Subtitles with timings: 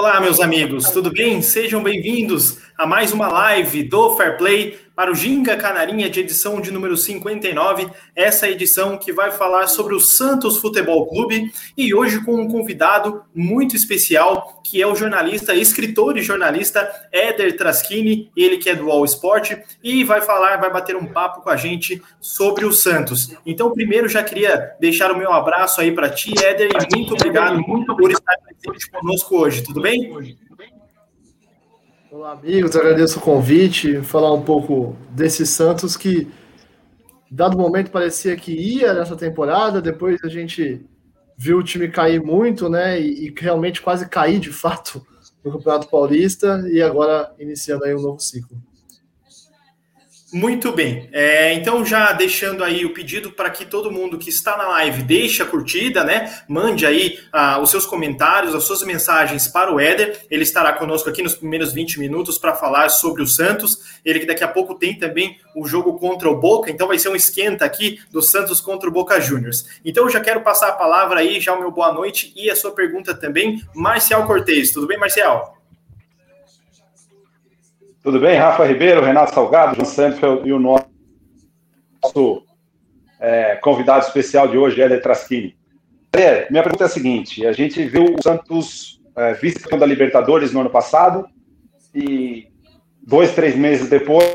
[0.00, 1.42] Olá, meus amigos, tudo bem?
[1.42, 6.62] Sejam bem-vindos a mais uma live do Fair Play para o Ginga Canarinha de edição
[6.62, 7.86] de número 59.
[8.16, 13.22] Essa edição que vai falar sobre o Santos Futebol Clube e hoje com um convidado
[13.34, 18.90] muito especial, que é o jornalista, escritor e jornalista Éder Traschini, ele que é do
[18.90, 23.36] All Sport e vai falar, vai bater um papo com a gente sobre o Santos.
[23.44, 27.60] Então, primeiro já queria deixar o meu abraço aí para ti, Éder, e muito obrigado
[27.60, 29.62] muito por estar presente conosco hoje.
[29.62, 30.38] Tudo bem?
[32.12, 32.74] Olá, amigos.
[32.74, 34.02] Agradeço o convite.
[34.02, 36.26] Falar um pouco desse Santos que,
[37.30, 39.80] dado momento, parecia que ia nessa temporada.
[39.80, 40.84] Depois a gente
[41.38, 43.00] viu o time cair muito, né?
[43.00, 45.06] E, e realmente quase cair de fato
[45.44, 46.64] no Campeonato Paulista.
[46.72, 48.60] E agora iniciando aí um novo ciclo.
[50.32, 51.08] Muito bem.
[51.12, 55.02] É, então, já deixando aí o pedido para que todo mundo que está na live
[55.02, 56.40] deixe a curtida, né?
[56.48, 60.24] Mande aí ah, os seus comentários, as suas mensagens para o Éder.
[60.30, 64.00] Ele estará conosco aqui nos primeiros 20 minutos para falar sobre o Santos.
[64.04, 67.08] Ele que daqui a pouco tem também o jogo contra o Boca, então vai ser
[67.08, 69.66] um esquenta aqui do Santos contra o Boca Juniors.
[69.84, 72.70] Então, já quero passar a palavra aí, já o meu boa noite e a sua
[72.70, 74.70] pergunta também, Marcial Cortez.
[74.70, 75.59] Tudo bem, Marcial?
[78.02, 78.38] Tudo bem?
[78.38, 82.42] Rafa Ribeiro, Renato Salgado, João Santos e o nosso
[83.20, 85.54] é, convidado especial de hoje, Éder Traschini.
[86.14, 90.50] É, minha pergunta é a seguinte: a gente viu o Santos é, vice-campeão da Libertadores
[90.50, 91.28] no ano passado
[91.94, 92.48] e
[93.02, 94.32] dois, três meses depois,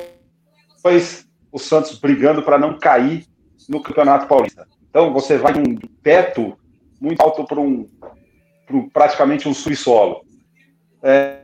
[1.52, 3.26] o Santos brigando para não cair
[3.68, 4.68] no Campeonato Paulista.
[4.90, 6.56] Então, você vai um teto
[7.02, 7.90] muito alto para um,
[8.94, 10.22] praticamente um subsolo.
[11.02, 11.35] É,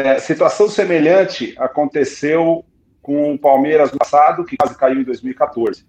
[0.00, 2.64] é, situação semelhante aconteceu
[3.02, 5.86] com o Palmeiras no passado, que quase caiu em 2014.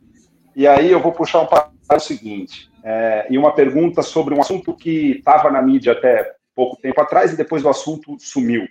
[0.55, 4.41] E aí eu vou puxar um para o seguinte, é, e uma pergunta sobre um
[4.41, 8.67] assunto que estava na mídia até pouco tempo atrás e depois o assunto sumiu.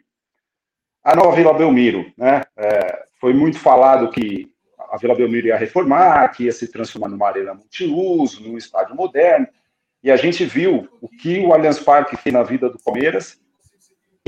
[1.02, 2.42] A nova Vila Belmiro, né?
[2.56, 4.50] É, foi muito falado que
[4.90, 9.46] a Vila Belmiro ia reformar, que ia se transformar numa arena multiuso, num estádio moderno,
[10.02, 13.39] e a gente viu o que o Allianz Parque fez na vida do Palmeiras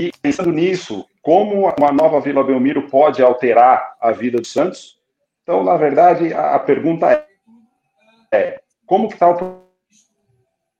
[0.07, 4.99] e pensando nisso, como uma nova Vila Belmiro pode alterar a vida do Santos?
[5.43, 7.25] Então, na verdade, a, pergunta é,
[8.31, 9.63] é como está o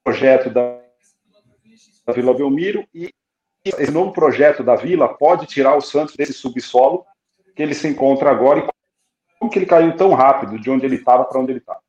[0.04, 0.80] projeto da,
[2.06, 3.14] da Vila Belmiro e
[3.66, 7.06] esse novo projeto da Vila pode tirar o Santos desse subsolo
[7.56, 8.68] que ele se encontra agora e
[9.40, 11.80] como que ele caiu tão rápido de onde ele estava para onde ele está?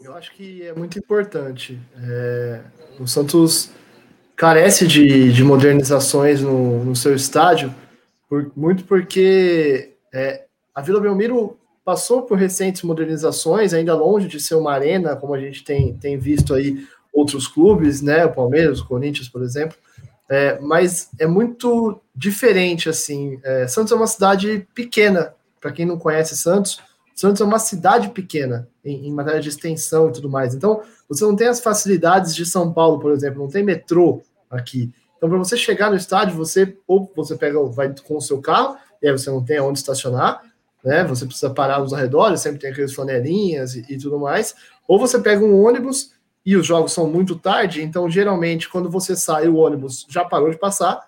[0.00, 1.78] Eu acho que é muito importante.
[1.96, 2.62] É,
[2.98, 3.72] o Santos
[4.40, 7.74] carece de, de modernizações no, no seu estádio,
[8.26, 14.54] por, muito porque é, a Vila Belmiro passou por recentes modernizações, ainda longe de ser
[14.54, 18.86] uma arena, como a gente tem, tem visto aí outros clubes, né, o Palmeiras, o
[18.86, 19.76] Corinthians, por exemplo,
[20.26, 25.98] é, mas é muito diferente, assim, é, Santos é uma cidade pequena, para quem não
[25.98, 26.80] conhece Santos,
[27.14, 31.24] Santos é uma cidade pequena em, em, matéria de extensão e tudo mais, então você
[31.24, 34.92] não tem as facilidades de São Paulo, por exemplo, não tem metrô, aqui.
[35.16, 38.76] Então, para você chegar no estádio, você ou você pega, vai com o seu carro,
[39.02, 40.42] e aí você não tem onde estacionar,
[40.84, 41.04] né?
[41.04, 44.54] Você precisa parar nos arredores, sempre tem aqueles flanelinhas e, e tudo mais.
[44.88, 46.12] Ou você pega um ônibus
[46.44, 50.50] e os jogos são muito tarde, então geralmente quando você sai, o ônibus já parou
[50.50, 51.00] de passar,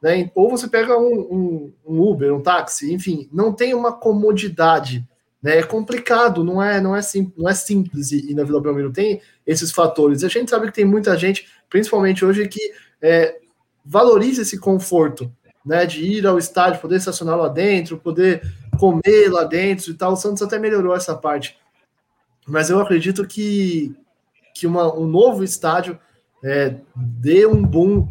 [0.00, 0.30] né?
[0.34, 5.04] Ou você pega um, um, um Uber, um táxi, enfim, não tem uma comodidade.
[5.42, 5.58] Né?
[5.58, 9.20] É complicado, não é, não é, sim, não é simples e na Vila Belmiro tem
[9.46, 10.22] esses fatores.
[10.22, 12.72] A gente sabe que tem muita gente, principalmente hoje, que
[13.06, 13.38] é,
[13.84, 15.32] valorize esse conforto,
[15.64, 18.42] né, de ir ao estádio, poder estacionar lá dentro, poder
[18.78, 20.12] comer lá dentro e tal.
[20.12, 21.56] O Santos até melhorou essa parte,
[22.46, 23.94] mas eu acredito que,
[24.52, 25.98] que uma, um novo estádio
[26.44, 28.08] é, dê um boom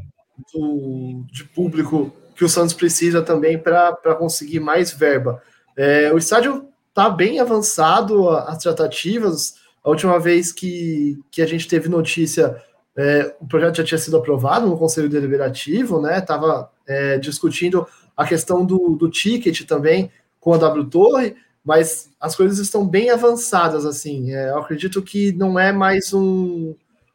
[0.53, 5.41] do, de público que o Santos precisa também para conseguir mais verba.
[5.75, 9.55] É, o estádio está bem avançado, as tratativas.
[9.83, 12.61] A última vez que, que a gente teve notícia
[12.97, 16.19] é, o projeto já tinha sido aprovado no Conselho Deliberativo, né?
[16.19, 22.35] Estava é, discutindo a questão do, do ticket também com a W Torre, mas as
[22.35, 24.33] coisas estão bem avançadas, assim.
[24.33, 26.73] É, eu acredito que não é mais um,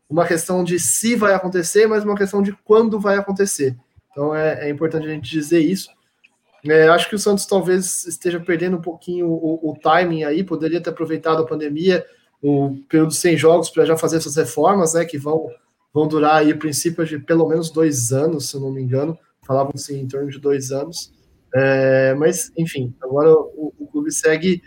[0.09, 3.75] uma questão de se vai acontecer, mas uma questão de quando vai acontecer.
[4.11, 5.89] Então é, é importante a gente dizer isso.
[6.69, 10.81] É, acho que o Santos talvez esteja perdendo um pouquinho o, o timing aí, poderia
[10.81, 12.05] ter aproveitado a pandemia,
[12.43, 15.49] o período sem jogos, para já fazer essas reformas, né, que vão
[15.93, 19.19] vão durar aí princípios de pelo menos dois anos, se eu não me engano.
[19.47, 21.13] Falavam-se em torno de dois anos.
[21.55, 24.63] É, mas, enfim, agora o, o, clube segue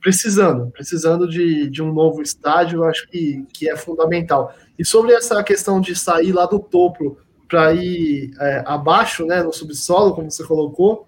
[0.00, 4.54] precisando, precisando de, de um novo estádio, eu acho que, que é fundamental.
[4.78, 9.52] E sobre essa questão de sair lá do topo para ir é, abaixo, né, no
[9.52, 11.06] subsolo, como você colocou.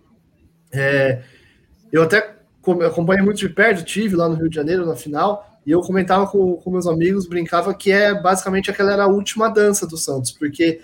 [0.70, 1.22] É,
[1.90, 2.36] eu até
[2.86, 6.26] acompanhei muito de perto, tive lá no Rio de Janeiro na final, e eu comentava
[6.26, 10.30] com, com meus amigos, brincava que é basicamente aquela era a última dança do Santos,
[10.32, 10.80] porque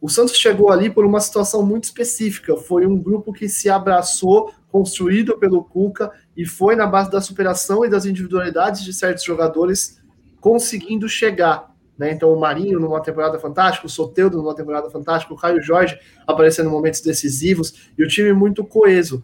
[0.00, 2.56] o Santos chegou ali por uma situação muito específica.
[2.56, 7.84] Foi um grupo que se abraçou, construído pelo Cuca, e foi na base da superação
[7.84, 10.00] e das individualidades de certos jogadores
[10.40, 11.72] conseguindo chegar.
[11.96, 12.10] Né?
[12.10, 15.96] Então, o Marinho numa temporada fantástica, o Soteudo numa temporada fantástica, o Caio Jorge
[16.26, 19.22] aparecendo em momentos decisivos, e o time muito coeso.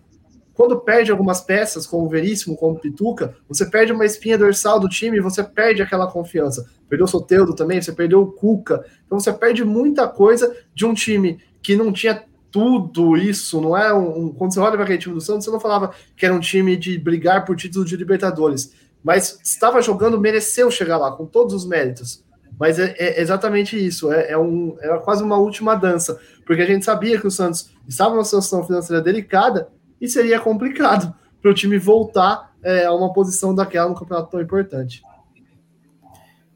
[0.59, 4.81] Quando perde algumas peças, como o Veríssimo, como o Pituca, você perde uma espinha dorsal
[4.81, 6.69] do time e você perde aquela confiança.
[6.89, 8.85] Perdeu o Soteudo também, você perdeu o Cuca.
[9.07, 13.95] Então você perde muita coisa de um time que não tinha tudo isso, não é
[13.95, 16.35] um, um quando você olha para aquele time do Santos, você não falava que era
[16.35, 21.25] um time de brigar por título de Libertadores, mas estava jogando, mereceu chegar lá com
[21.25, 22.25] todos os méritos.
[22.59, 26.67] Mas é, é exatamente isso, é, é um, era quase uma última dança, porque a
[26.67, 29.69] gente sabia que o Santos estava numa situação financeira delicada
[30.01, 34.41] e seria complicado para o time voltar é, a uma posição daquela no campeonato tão
[34.41, 35.03] importante.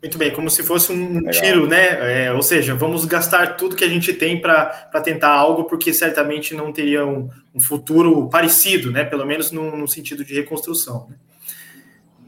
[0.02, 1.32] Muito bem, como se fosse um Legal.
[1.32, 2.24] tiro, né?
[2.24, 4.66] É, ou seja, vamos gastar tudo que a gente tem para
[5.04, 9.04] tentar algo, porque certamente não teria um, um futuro parecido, né?
[9.04, 11.06] Pelo menos no, no sentido de reconstrução.
[11.08, 11.16] Né?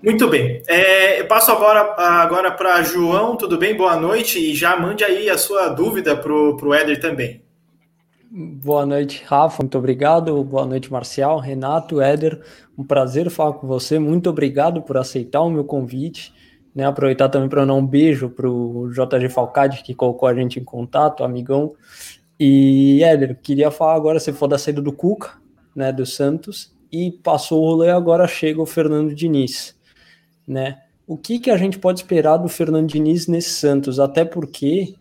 [0.00, 0.62] Muito bem.
[0.68, 3.76] É, eu passo agora agora para João, tudo bem?
[3.76, 7.42] Boa noite e já mande aí a sua dúvida para o Éder também.
[8.36, 9.62] Boa noite, Rafa.
[9.62, 10.42] Muito obrigado.
[10.42, 12.42] Boa noite, Marcial, Renato, Éder.
[12.76, 13.96] Um prazer falar com você.
[13.96, 16.34] Muito obrigado por aceitar o meu convite.
[16.74, 20.58] Né, aproveitar também para dar um beijo para o JG Falcade, que colocou a gente
[20.58, 21.74] em contato, amigão.
[22.40, 25.34] E, Éder, queria falar agora, você for da saída do Cuca,
[25.72, 29.76] né, do Santos, e passou o rolê, agora chega o Fernando Diniz.
[30.44, 30.80] Né?
[31.06, 34.00] O que, que a gente pode esperar do Fernando Diniz nesse Santos?
[34.00, 34.96] Até porque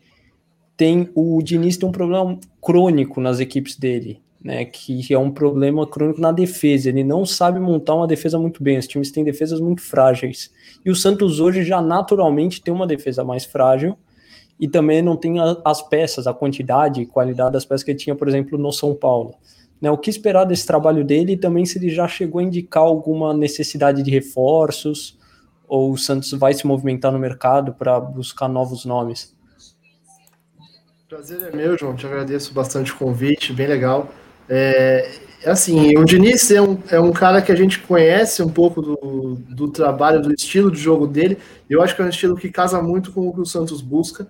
[0.77, 4.63] tem o Diniz tem um problema crônico nas equipes dele, né?
[4.63, 6.89] Que é um problema crônico na defesa.
[6.89, 8.77] Ele não sabe montar uma defesa muito bem.
[8.77, 10.51] Os times têm defesas muito frágeis.
[10.85, 13.97] E o Santos hoje já naturalmente tem uma defesa mais frágil
[14.59, 18.15] e também não tem as peças, a quantidade e qualidade das peças que ele tinha,
[18.15, 19.35] por exemplo, no São Paulo.
[19.81, 22.83] Né, o que esperar desse trabalho dele e também se ele já chegou a indicar
[22.83, 25.19] alguma necessidade de reforços
[25.67, 29.35] ou o Santos vai se movimentar no mercado para buscar novos nomes?
[31.07, 31.95] Prazer é meu, João.
[31.95, 34.09] Te agradeço bastante o convite, bem legal.
[34.47, 35.11] É,
[35.45, 39.35] assim, o Diniz é um, é um cara que a gente conhece um pouco do,
[39.49, 41.37] do trabalho, do estilo de jogo dele.
[41.69, 44.27] Eu acho que é um estilo que casa muito com o que o Santos busca.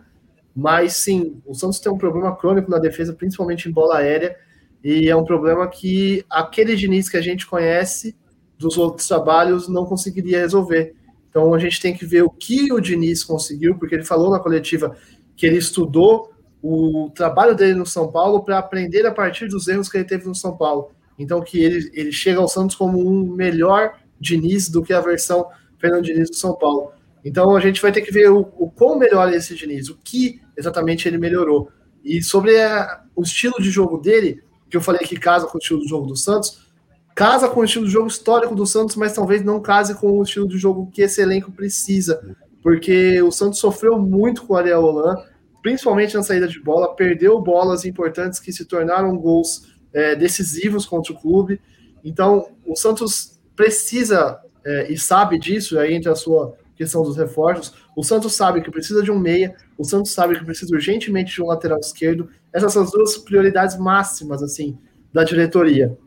[0.55, 4.35] Mas sim, o Santos tem um problema crônico na defesa, principalmente em bola aérea,
[4.83, 8.15] e é um problema que aquele Diniz que a gente conhece
[8.57, 10.95] dos outros trabalhos não conseguiria resolver.
[11.29, 14.39] Então a gente tem que ver o que o Diniz conseguiu, porque ele falou na
[14.39, 14.95] coletiva
[15.35, 16.32] que ele estudou
[16.63, 20.25] o trabalho dele no São Paulo para aprender a partir dos erros que ele teve
[20.25, 20.92] no São Paulo.
[21.19, 25.45] Então que ele, ele chega ao Santos como um melhor Diniz do que a versão
[25.77, 26.94] Fernando Diniz do São Paulo.
[27.25, 29.98] Então a gente vai ter que ver o, o quão melhor é esse Diniz, o
[30.01, 31.69] que exatamente ele melhorou.
[32.01, 35.61] E sobre a, o estilo de jogo dele, que eu falei que casa com o
[35.61, 36.66] estilo de jogo do Santos,
[37.14, 40.23] casa com o estilo de jogo histórico do Santos, mas talvez não case com o
[40.23, 44.81] estilo de jogo que esse elenco precisa, porque o Santos sofreu muito com o Ariel
[44.81, 45.18] Holan,
[45.63, 51.13] principalmente na saída de bola, perdeu bolas importantes que se tornaram gols é, decisivos contra
[51.13, 51.59] o clube.
[52.03, 57.73] Então, o Santos precisa é, e sabe disso, aí entra a sua questão dos reforços.
[57.95, 61.41] O Santos sabe que precisa de um meia, o Santos sabe que precisa urgentemente de
[61.41, 62.29] um lateral esquerdo.
[62.51, 64.77] Essas são as duas prioridades máximas assim
[65.13, 65.97] da diretoria.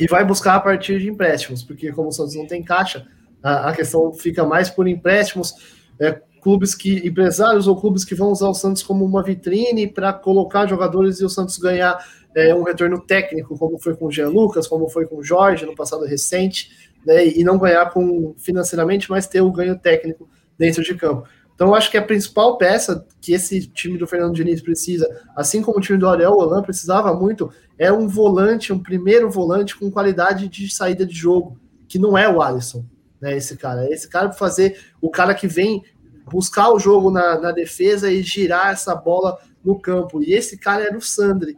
[0.00, 3.06] E vai buscar a partir de empréstimos, porque como o Santos não tem caixa,
[3.42, 5.54] a, a questão fica mais por empréstimos.
[6.00, 10.14] É, clubes que empresários ou clubes que vão usar o Santos como uma vitrine para
[10.14, 12.02] colocar jogadores e o Santos ganhar
[12.34, 15.66] é, um retorno técnico, como foi com o Jean Lucas, como foi com o Jorge
[15.66, 16.70] no passado recente,
[17.04, 20.26] né, e não ganhar com financeiramente, mas ter o ganho técnico
[20.58, 21.28] dentro de campo.
[21.54, 25.60] Então, eu acho que a principal peça que esse time do Fernando Diniz precisa, assim
[25.60, 29.90] como o time do Ariel Holan precisava muito, é um volante, um primeiro volante com
[29.90, 32.86] qualidade de saída de jogo, que não é o Alisson,
[33.20, 33.36] né?
[33.36, 33.92] Esse cara.
[33.92, 35.82] Esse cara para fazer o cara que vem
[36.28, 40.22] buscar o jogo na, na, defesa e girar essa bola no campo.
[40.22, 41.56] E esse cara era o Sandri.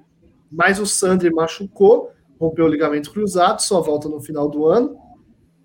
[0.50, 4.96] Mas o Sandri machucou, rompeu o ligamento cruzado, só volta no final do ano.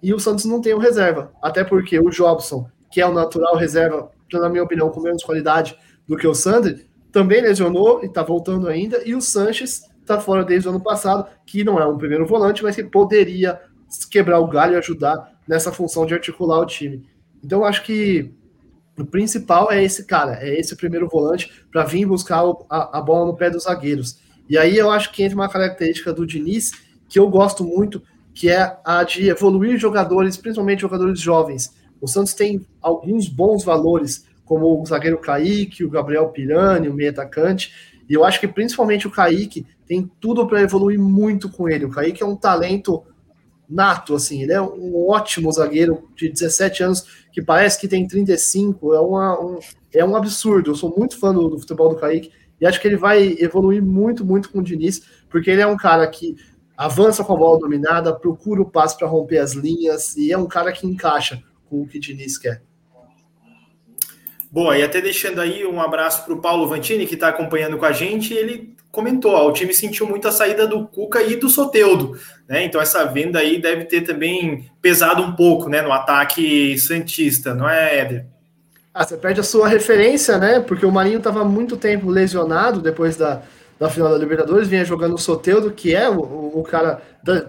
[0.01, 1.31] E o Santos não tem o reserva.
[1.41, 5.77] Até porque o Jobson, que é o natural reserva, na minha opinião, com menos qualidade
[6.07, 9.01] do que o Sandri, também lesionou e está voltando ainda.
[9.05, 12.63] E o Sanches está fora desde o ano passado, que não é um primeiro volante,
[12.63, 13.59] mas que poderia
[14.11, 17.07] quebrar o galho e ajudar nessa função de articular o time.
[17.43, 18.33] Então, acho que
[18.97, 23.27] o principal é esse cara, é esse primeiro volante para vir buscar a, a, bola
[23.27, 24.19] no pé dos zagueiros.
[24.49, 26.71] E aí eu acho que entra uma característica do Diniz
[27.09, 28.01] que eu gosto muito,
[28.33, 31.73] que é a de evoluir jogadores, principalmente jogadores jovens.
[32.01, 37.09] O Santos tem alguns bons valores, como o zagueiro Kaique, o Gabriel Pirani, o meio
[37.09, 37.73] atacante,
[38.07, 41.85] e eu acho que principalmente o Kaique tem tudo para evoluir muito com ele.
[41.85, 43.03] O Kaique é um talento
[43.67, 48.93] nato, assim, ele é um ótimo zagueiro de 17 anos que parece que tem 35,
[48.93, 49.59] é, uma, um,
[49.93, 50.71] é um absurdo.
[50.71, 53.83] Eu sou muito fã do, do, futebol do Kaique e acho que ele vai evoluir
[53.83, 56.35] muito, muito com o Diniz, porque ele é um cara que
[56.77, 60.47] avança com a bola dominada, procura o passe para romper as linhas e é um
[60.47, 62.61] cara que encaixa com o que o Diniz quer.
[64.51, 67.83] Boa, e até deixando aí um abraço para o Paulo Vantini, que está acompanhando com
[67.83, 71.49] a gente, ele comentou, ó, o time sentiu muito a saída do Cuca e do
[71.49, 72.63] Soteudo, né?
[72.63, 77.69] Então essa venda aí deve ter também pesado um pouco, né, no ataque santista, não
[77.69, 78.25] é, Éder?
[78.93, 80.61] Ah, você perde a sua referência, né?
[80.61, 83.41] Porque o Marinho estava muito tempo lesionado depois da,
[83.77, 87.01] da final da Libertadores, vinha jogando o Soteudo, que é o, o, o cara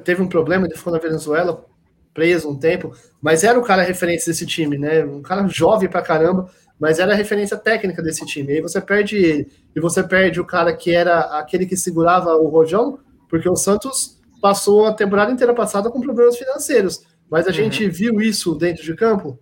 [0.04, 1.64] teve um problema, ele ficou na Venezuela
[2.12, 5.04] preso um tempo, mas era o cara referência desse time, né?
[5.04, 8.52] Um cara jovem pra caramba mas era a referência técnica desse time.
[8.52, 12.48] Aí você perde ele, e você perde o cara que era aquele que segurava o
[12.48, 17.02] Rojão, porque o Santos passou a temporada inteira passada com problemas financeiros.
[17.30, 17.54] Mas a uhum.
[17.54, 19.38] gente viu isso dentro de campo?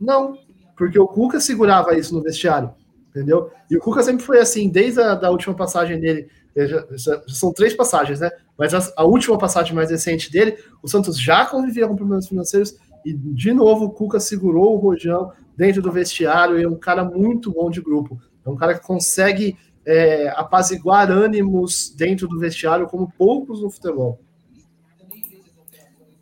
[0.00, 0.38] Não,
[0.76, 2.72] porque o Cuca segurava isso no vestiário,
[3.10, 3.50] entendeu?
[3.70, 7.52] E o Cuca sempre foi assim, desde a da última passagem dele, já, já são
[7.52, 8.30] três passagens, né?
[8.56, 12.76] Mas a, a, última passagem mais recente dele, o Santos já convivia com problemas financeiros
[13.04, 17.50] e, de novo, o Cuca segurou o Rojão, dentro do vestiário, é um cara muito
[17.50, 18.20] bom de grupo.
[18.44, 24.20] É um cara que consegue é, apaziguar ânimos dentro do vestiário como poucos no futebol.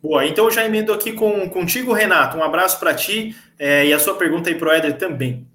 [0.01, 2.37] Boa, então eu já emendo aqui com, contigo, Renato.
[2.37, 5.47] Um abraço para ti é, e a sua pergunta aí para o Éder também.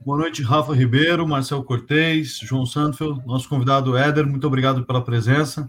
[0.00, 5.66] Boa noite, Rafa Ribeiro, Marcel Cortez, João Sandfeld, nosso convidado Éder, muito obrigado pela presença.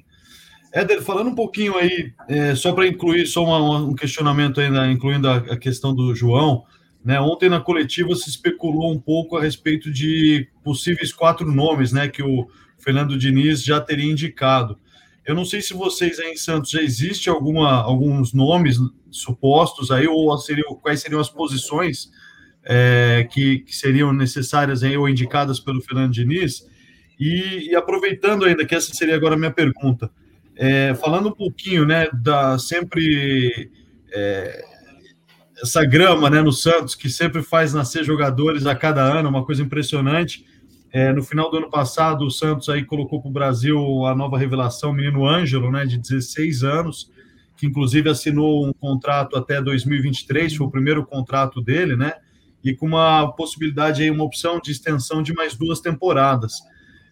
[0.73, 5.29] Éder, falando um pouquinho aí, é, só para incluir só uma, um questionamento ainda, incluindo
[5.29, 6.65] a, a questão do João,
[7.05, 12.07] né, ontem na coletiva se especulou um pouco a respeito de possíveis quatro nomes né,
[12.07, 14.79] que o Fernando Diniz já teria indicado.
[15.23, 18.77] Eu não sei se vocês aí em Santos já existe alguma, alguns nomes
[19.11, 20.35] supostos aí, ou
[20.81, 22.09] quais seriam as posições
[22.63, 26.67] é, que, que, seriam necessárias aí, ou indicadas pelo Fernando Diniz.
[27.19, 30.09] E, e aproveitando ainda, que essa seria agora a minha pergunta,
[30.55, 33.69] é, falando um pouquinho né, da sempre.
[34.11, 34.74] É,
[35.61, 39.61] essa grama né, no Santos, que sempre faz nascer jogadores a cada ano, uma coisa
[39.61, 40.45] impressionante.
[40.91, 44.37] É, no final do ano passado, o Santos aí colocou para o Brasil a nova
[44.37, 47.11] revelação, o menino Ângelo, né, de 16 anos,
[47.57, 52.13] que inclusive assinou um contrato até 2023, foi o primeiro contrato dele, né?
[52.63, 56.53] E com uma possibilidade aí, uma opção de extensão de mais duas temporadas.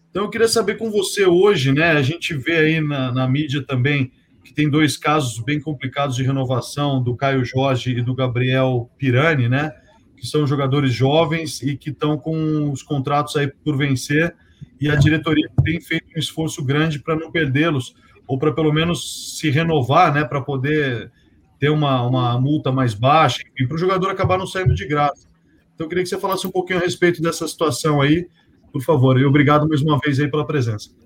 [0.10, 1.92] Então eu queria saber com você hoje, né?
[1.92, 4.12] A gente vê aí na, na mídia também
[4.44, 9.48] que tem dois casos bem complicados de renovação, do Caio Jorge e do Gabriel Pirani,
[9.48, 9.72] né?
[10.18, 14.36] Que são jogadores jovens e que estão com os contratos aí por vencer,
[14.80, 17.96] e a diretoria tem feito um esforço grande para não perdê-los,
[18.28, 20.26] ou para pelo menos se renovar, né?
[20.26, 21.12] Para poder
[21.60, 25.28] ter uma, uma multa mais baixa, e para o jogador acabar não saindo de graça.
[25.74, 28.28] Então, eu queria que você falasse um pouquinho a respeito dessa situação aí,
[28.72, 31.03] por favor, e obrigado mais uma vez aí pela presença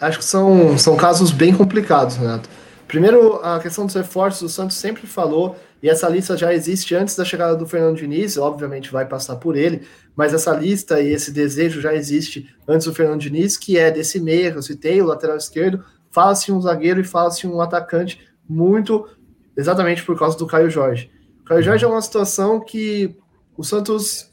[0.00, 2.48] acho que são, são casos bem complicados, Renato.
[2.86, 7.16] Primeiro, a questão dos reforços, o Santos sempre falou, e essa lista já existe antes
[7.16, 9.82] da chegada do Fernando Diniz, obviamente vai passar por ele,
[10.14, 14.20] mas essa lista e esse desejo já existe antes do Fernando Diniz, que é desse
[14.20, 19.08] meia que eu citei, o lateral esquerdo, fala-se um zagueiro e fala-se um atacante, muito
[19.56, 21.10] exatamente por causa do Caio Jorge.
[21.40, 23.16] O Caio Jorge é uma situação que
[23.56, 24.30] o Santos,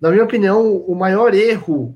[0.00, 1.94] na minha opinião, o maior erro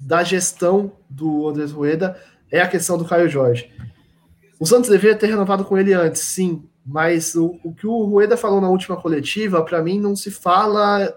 [0.00, 2.18] da gestão do Andrés Rueda
[2.50, 3.70] é a questão do Caio Jorge.
[4.58, 8.36] O Santos deveria ter renovado com ele antes, sim, mas o, o que o Rueda
[8.36, 11.14] falou na última coletiva, para mim, não se fala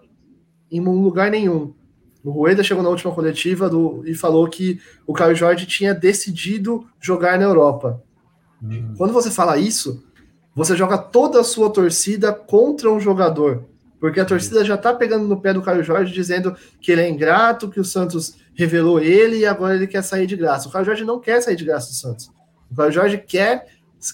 [0.71, 1.73] em um lugar nenhum.
[2.23, 6.87] O Rueda chegou na última coletiva do, e falou que o Caio Jorge tinha decidido
[7.01, 8.01] jogar na Europa.
[8.61, 8.93] Hum.
[8.97, 10.03] Quando você fala isso,
[10.55, 13.65] você joga toda a sua torcida contra um jogador.
[14.03, 17.09] Porque a torcida já tá pegando no pé do Caio Jorge, dizendo que ele é
[17.09, 20.67] ingrato, que o Santos revelou ele e agora ele quer sair de graça.
[20.67, 22.29] O Caio Jorge não quer sair de graça do Santos.
[22.69, 23.65] O Caio Jorge quer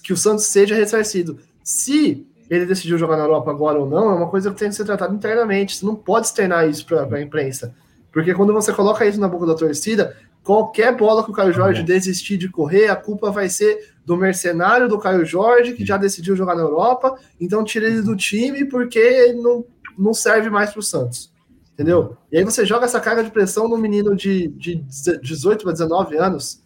[0.03, 1.39] que o Santos seja ressarcido.
[1.63, 4.75] Se ele decidiu jogar na Europa agora ou não, é uma coisa que tem que
[4.75, 5.75] ser tratada internamente.
[5.75, 7.73] Você não pode externar isso para a imprensa.
[8.11, 11.81] Porque quando você coloca isso na boca da torcida, qualquer bola que o Caio Jorge
[11.81, 16.35] desistir de correr, a culpa vai ser do mercenário do Caio Jorge, que já decidiu
[16.35, 19.63] jogar na Europa, então tira ele do time porque não,
[19.99, 21.31] não serve mais para o Santos.
[21.73, 22.17] Entendeu?
[22.31, 24.83] E aí você joga essa carga de pressão no menino de, de
[25.21, 26.61] 18 para 19 anos.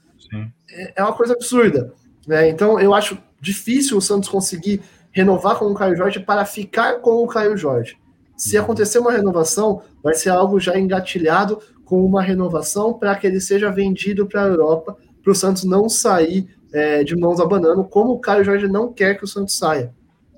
[0.72, 1.94] É, é uma coisa absurda.
[2.28, 2.50] Né?
[2.50, 7.24] Então eu acho difícil o Santos conseguir renovar com o Caio Jorge para ficar com
[7.24, 7.98] o Caio Jorge.
[8.36, 8.64] Se uhum.
[8.64, 13.72] acontecer uma renovação, vai ser algo já engatilhado com uma renovação para que ele seja
[13.72, 18.20] vendido para a Europa, para o Santos não sair é, de mãos abanando, como o
[18.20, 19.94] Caio Jorge não quer que o Santos saia.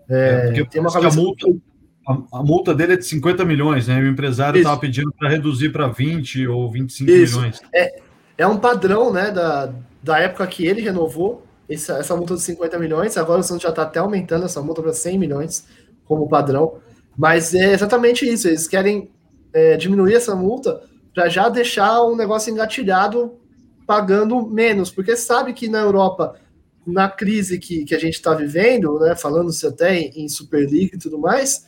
[0.09, 1.47] É, é tem uma a multa,
[2.07, 3.99] a, a, multa dele é de 50 milhões, né?
[3.99, 7.37] O empresário estava pedindo para reduzir para 20 ou 25 Isso.
[7.37, 7.61] milhões.
[7.73, 7.99] É,
[8.37, 12.77] é um padrão, né, da, da época que ele renovou essa, essa multa de 50
[12.77, 13.17] milhões.
[13.17, 15.67] Agora o Santos já está até aumentando essa multa para 100 milhões
[16.05, 16.79] como padrão.
[17.17, 18.47] Mas é exatamente isso.
[18.47, 19.09] Eles querem
[19.53, 20.81] é, diminuir essa multa
[21.13, 23.39] para já deixar um negócio engatilhado
[23.87, 26.35] pagando menos, porque sabe que na Europa,
[26.85, 30.91] na crise que, que a gente está vivendo, né, falando-se até em, em Super League
[30.93, 31.65] e tudo mais,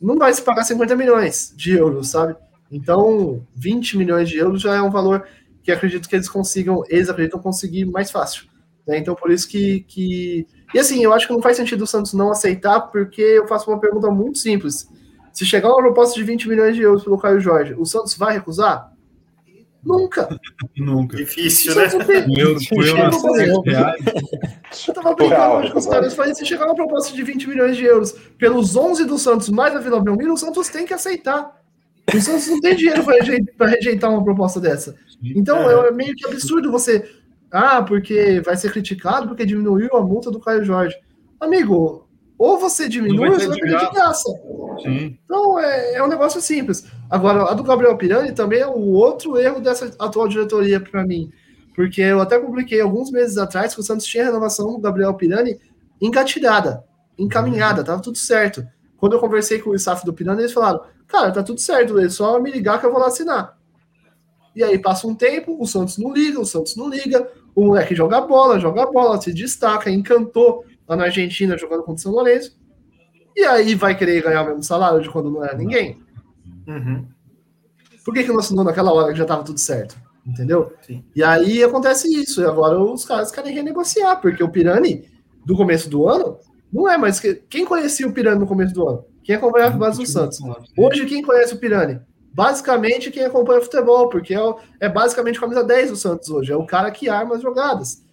[0.00, 2.36] não vai se pagar 50 milhões de euros, sabe?
[2.70, 5.26] Então, 20 milhões de euros já é um valor
[5.62, 8.46] que acredito que eles consigam, eles acreditam conseguir mais fácil.
[8.86, 8.98] Né?
[8.98, 10.46] Então, por isso que, que.
[10.74, 13.70] E assim, eu acho que não faz sentido o Santos não aceitar, porque eu faço
[13.70, 14.88] uma pergunta muito simples.
[15.32, 18.34] Se chegar uma proposta de 20 milhões de euros pelo Caio Jorge, o Santos vai
[18.34, 18.92] recusar?
[19.84, 20.28] Nunca.
[20.76, 21.16] Nunca.
[21.16, 21.88] Difícil, né?
[22.36, 22.96] Eu, eu,
[24.86, 26.14] eu tava brincando hoje com os caras.
[26.14, 29.74] Falei, se chegar uma proposta de 20 milhões de euros pelos 11 do Santos mais
[29.74, 31.56] a Vila Belmiro, o Santos tem que aceitar.
[32.14, 34.96] O Santos não tem dinheiro para rejeitar, rejeitar uma proposta dessa.
[35.22, 35.88] Então é.
[35.88, 37.04] é meio que absurdo você
[37.50, 40.96] ah, porque vai ser criticado porque diminuiu a multa do Caio Jorge.
[41.40, 42.07] Amigo,
[42.38, 44.30] ou você diminui ou você vai perder de graça.
[44.80, 45.18] Sim.
[45.24, 46.86] Então é, é, um negócio simples.
[47.10, 51.32] Agora, a do Gabriel Pirani também é o outro erro dessa atual diretoria para mim.
[51.74, 55.58] Porque eu até publiquei alguns meses atrás que o Santos tinha renovação do Gabriel Pirani
[56.00, 56.84] engatilhada,
[57.18, 58.64] encaminhada, tava tudo certo.
[58.96, 62.08] Quando eu conversei com o staff do Pirani, eles falaram: Cara, tá tudo certo, é
[62.08, 63.58] só me ligar que eu vou lá assinar.
[64.54, 67.94] E aí passa um tempo, o Santos não liga, o Santos não liga, o moleque
[67.94, 72.58] joga bola, joga bola, se destaca, encantou lá na Argentina jogando contra o São Lourenço.
[73.36, 76.02] E aí vai querer ganhar o mesmo salário de quando não era ninguém?
[76.66, 77.06] Uhum.
[78.04, 79.96] Por que, que não assinou naquela hora que já estava tudo certo?
[80.26, 80.72] Entendeu?
[80.82, 81.04] Sim.
[81.14, 82.40] E aí acontece isso.
[82.40, 85.04] E agora os caras querem renegociar, porque o Pirani,
[85.44, 86.38] do começo do ano,
[86.72, 87.20] não é mais.
[87.20, 87.34] Que...
[87.34, 89.04] Quem conhecia o Pirani no começo do ano?
[89.22, 90.38] Quem acompanhava a base do Santos?
[90.76, 92.00] Hoje, quem conhece o Pirani?
[92.38, 94.38] basicamente quem acompanha futebol, porque é,
[94.78, 98.04] é basicamente a camisa 10 do Santos hoje, é o cara que arma as jogadas.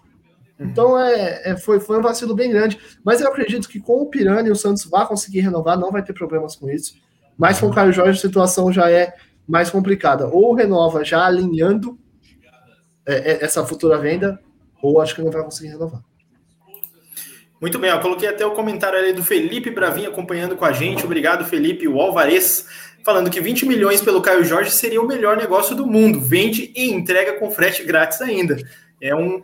[0.60, 4.06] Então é, é, foi, foi um vacilo bem grande, mas eu acredito que com o
[4.06, 6.96] Pirani o Santos vai conseguir renovar, não vai ter problemas com isso.
[7.38, 9.13] Mas com o Caio Jorge a situação já é
[9.48, 10.28] mais complicada.
[10.28, 12.00] Ou renova já alinhando
[13.06, 14.39] é, é, essa futura venda,
[14.82, 16.02] ou acho que não vai conseguir renovar.
[17.62, 21.06] Muito bem, eu coloquei até o comentário ali do Felipe Bravin acompanhando com a gente.
[21.06, 21.88] Obrigado, Felipe.
[21.88, 22.68] O Alvarez
[23.04, 26.20] falando que 20 milhões pelo Caio Jorge seria o melhor negócio do mundo.
[26.20, 28.58] Vende e entrega com frete grátis ainda.
[29.06, 29.41] É um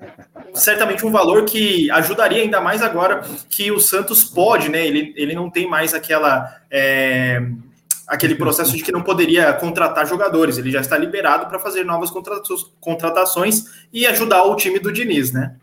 [0.54, 4.86] certamente um valor que ajudaria ainda mais agora que o Santos pode, né?
[4.86, 7.42] Ele, ele não tem mais aquela é,
[8.08, 10.58] aquele processo de que não poderia contratar jogadores.
[10.58, 12.10] Ele já está liberado para fazer novas
[12.80, 15.56] contratações e ajudar o time do Diniz, né?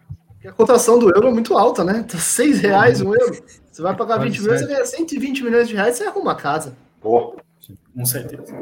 [0.47, 2.05] a cotação do euro é muito alta, né?
[2.09, 3.43] Tá 6 reais um euro.
[3.71, 6.75] Você vai pagar 20 milhões, você ganha 120 milhões de reais, você arruma a casa.
[7.01, 7.37] Pô.
[7.95, 8.55] Com certeza.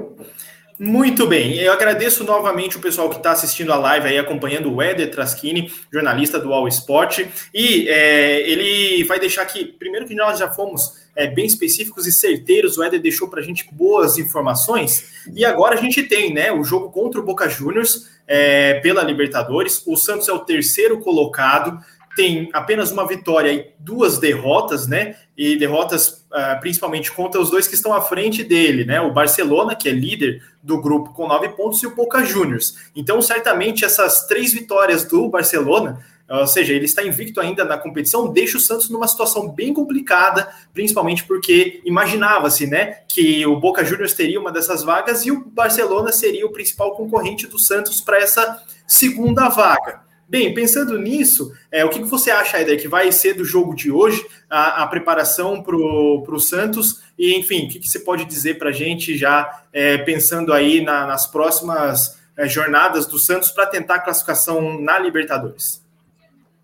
[0.78, 4.82] Muito bem, eu agradeço novamente o pessoal que está assistindo a live aí, acompanhando o
[4.82, 7.20] Éder Traschini, jornalista do All Sport,
[7.54, 12.12] e é, ele vai deixar aqui, primeiro que nós já fomos é, bem específicos e
[12.12, 16.52] certeiros, o Éder deixou para a gente boas informações, e agora a gente tem né,
[16.52, 21.80] o jogo contra o Boca Juniors é, pela Libertadores, o Santos é o terceiro colocado,
[22.16, 25.16] tem apenas uma vitória e duas derrotas, né?
[25.36, 29.00] E derrotas uh, principalmente contra os dois que estão à frente dele, né?
[29.02, 32.74] O Barcelona, que é líder do grupo com nove pontos, e o Boca Juniors.
[32.96, 38.32] Então, certamente, essas três vitórias do Barcelona, ou seja, ele está invicto ainda na competição,
[38.32, 44.14] deixa o Santos numa situação bem complicada, principalmente porque imaginava-se, né, que o Boca Juniors
[44.14, 48.62] teria uma dessas vagas e o Barcelona seria o principal concorrente do Santos para essa
[48.88, 50.05] segunda vaga.
[50.28, 53.74] Bem, pensando nisso, é, o que, que você acha, Eder, que vai ser do jogo
[53.76, 57.00] de hoje, a, a preparação para o Santos?
[57.16, 60.80] E, enfim, o que, que você pode dizer para a gente já é, pensando aí
[60.80, 65.80] na, nas próximas é, jornadas do Santos para tentar a classificação na Libertadores?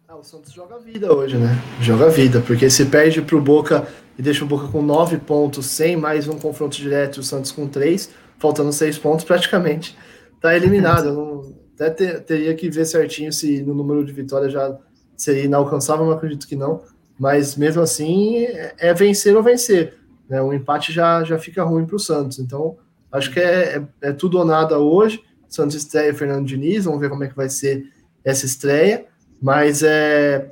[0.09, 1.57] Ah, o Santos joga vida hoje, né?
[1.81, 3.87] Joga vida, porque se perde para o Boca
[4.19, 7.69] e deixa o Boca com nove pontos, sem mais um confronto direto, o Santos com
[7.69, 9.97] três, faltando seis pontos praticamente
[10.43, 11.55] tá eliminado.
[11.83, 14.77] Até ter, teria que ver certinho se no número de vitórias já
[15.17, 16.83] seria inalcançável, mas acredito que não.
[17.19, 19.99] Mas mesmo assim, é, é vencer ou vencer.
[20.29, 20.41] Né?
[20.41, 22.39] O empate já, já fica ruim para o Santos.
[22.39, 22.77] Então,
[23.11, 25.23] acho que é, é, é, tudo ou nada hoje.
[25.49, 27.85] Santos estreia Fernando Diniz, vamos ver como é que vai ser
[28.25, 29.07] essa estreia.
[29.41, 30.51] Mas é,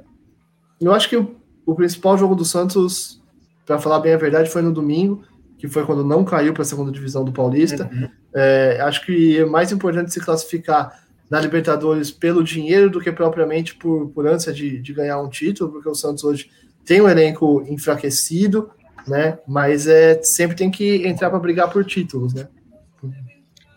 [0.81, 3.23] eu acho que o, o principal jogo do Santos,
[3.64, 5.23] para falar bem a verdade, foi no domingo,
[5.57, 7.88] que foi quando não caiu para a segunda divisão do Paulista.
[7.93, 8.09] Uhum.
[8.35, 13.77] É, acho que é mais importante se classificar na Libertadores pelo dinheiro do que propriamente
[13.77, 16.51] por, por ânsia de, de ganhar um título, porque o Santos hoje
[16.85, 18.71] tem um elenco enfraquecido,
[19.07, 19.38] né?
[19.47, 22.49] Mas é, sempre tem que entrar para brigar por títulos, né?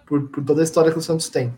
[0.08, 1.54] Por, por, toda a história que o Santos tem.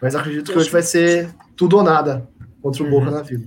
[0.00, 2.28] Mas acredito que hoje vai ser tudo ou nada
[2.60, 3.12] contra o Boca uhum.
[3.12, 3.46] na vida.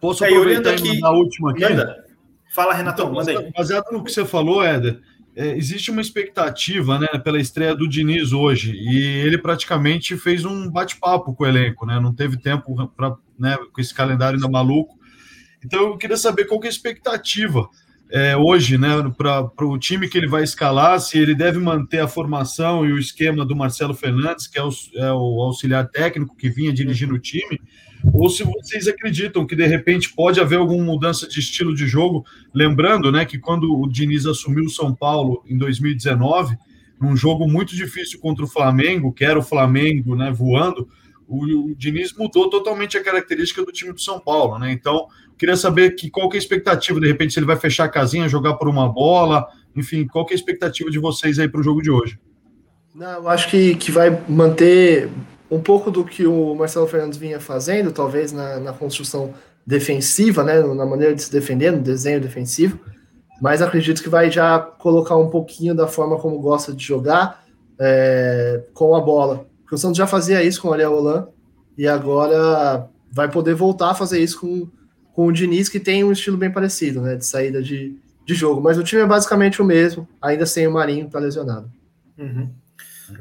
[0.00, 1.62] Posso aproveitar é, aqui, na última aqui?
[1.62, 2.04] Manda.
[2.52, 3.52] Fala, Renatão, então, manda aí.
[3.56, 5.00] Baseado no que você falou, Éder,
[5.34, 10.70] é, existe uma expectativa né, pela estreia do Diniz hoje, e ele praticamente fez um
[10.70, 11.98] bate-papo com o elenco, né?
[11.98, 14.98] Não teve tempo para né, com esse calendário ainda maluco.
[15.64, 17.68] Então eu queria saber qual que é a expectativa
[18.10, 22.08] é, hoje, né, para o time que ele vai escalar, se ele deve manter a
[22.08, 26.50] formação e o esquema do Marcelo Fernandes, que é o, é o auxiliar técnico que
[26.50, 27.58] vinha dirigindo o time,
[28.12, 32.24] ou se vocês acreditam que de repente pode haver alguma mudança de estilo de jogo,
[32.52, 36.56] lembrando, né, que quando o Diniz assumiu o São Paulo em 2019,
[37.00, 40.88] num jogo muito difícil contra o Flamengo, que era o Flamengo, né, voando,
[41.26, 44.70] o, o Diniz mudou totalmente a característica do time do São Paulo, né?
[44.70, 45.06] Então,
[45.38, 47.88] queria saber que qual que é a expectativa, de repente, se ele vai fechar a
[47.88, 51.60] casinha, jogar por uma bola, enfim, qual que é a expectativa de vocês aí para
[51.60, 52.18] o jogo de hoje?
[52.94, 55.08] Não, eu acho que, que vai manter
[55.52, 59.34] um pouco do que o Marcelo Fernandes vinha fazendo, talvez na, na construção
[59.66, 62.80] defensiva, né, na maneira de se defender, no desenho defensivo,
[63.38, 67.44] mas acredito que vai já colocar um pouquinho da forma como gosta de jogar
[67.78, 69.46] é, com a bola.
[69.60, 71.28] Porque o Santos já fazia isso com o Ariel Holan
[71.76, 74.66] e agora vai poder voltar a fazer isso com,
[75.12, 78.62] com o Diniz, que tem um estilo bem parecido, né, de saída de, de jogo.
[78.62, 81.70] Mas o time é basicamente o mesmo, ainda sem o Marinho tá lesionado.
[82.16, 82.48] Uhum.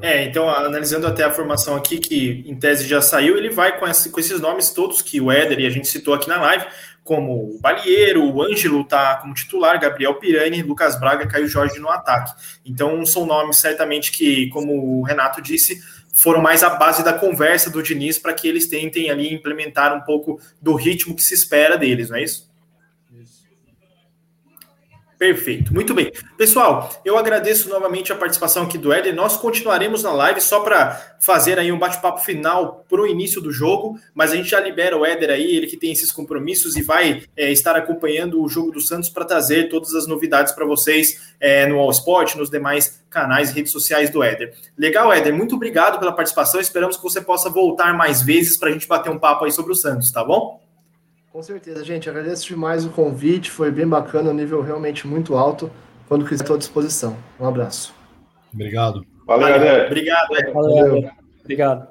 [0.01, 3.87] É, então, analisando até a formação aqui, que em tese já saiu, ele vai com,
[3.87, 6.65] esse, com esses nomes todos que o Éder e a gente citou aqui na live,
[7.03, 11.89] como o Balieiro, o Ângelo tá como titular, Gabriel Pirani, Lucas Braga, Caio Jorge no
[11.89, 12.33] ataque.
[12.65, 15.81] Então, são nomes certamente que, como o Renato disse,
[16.13, 20.01] foram mais a base da conversa do Diniz para que eles tentem ali implementar um
[20.01, 22.50] pouco do ritmo que se espera deles, não é isso?
[25.21, 26.11] Perfeito, muito bem.
[26.35, 29.13] Pessoal, eu agradeço novamente a participação aqui do Éder.
[29.13, 33.51] Nós continuaremos na live só para fazer aí um bate-papo final para o início do
[33.51, 36.81] jogo, mas a gente já libera o Éder aí, ele que tem esses compromissos e
[36.81, 41.35] vai é, estar acompanhando o jogo do Santos para trazer todas as novidades para vocês
[41.39, 44.55] é, no All Sport, nos demais canais e redes sociais do Éder.
[44.75, 46.59] Legal, Éder, muito obrigado pela participação.
[46.59, 49.71] Esperamos que você possa voltar mais vezes para a gente bater um papo aí sobre
[49.71, 50.60] o Santos, tá bom?
[51.31, 52.09] Com certeza, gente.
[52.09, 53.49] Agradeço demais o convite.
[53.49, 55.71] Foi bem bacana, um nível realmente muito alto.
[56.07, 57.17] Quando quiser, estou à disposição.
[57.39, 57.95] Um abraço.
[58.53, 59.05] Obrigado.
[59.25, 59.85] Valeu, galera.
[59.87, 60.27] Obrigado.
[60.53, 61.09] Valeu.
[61.39, 61.87] Obrigado.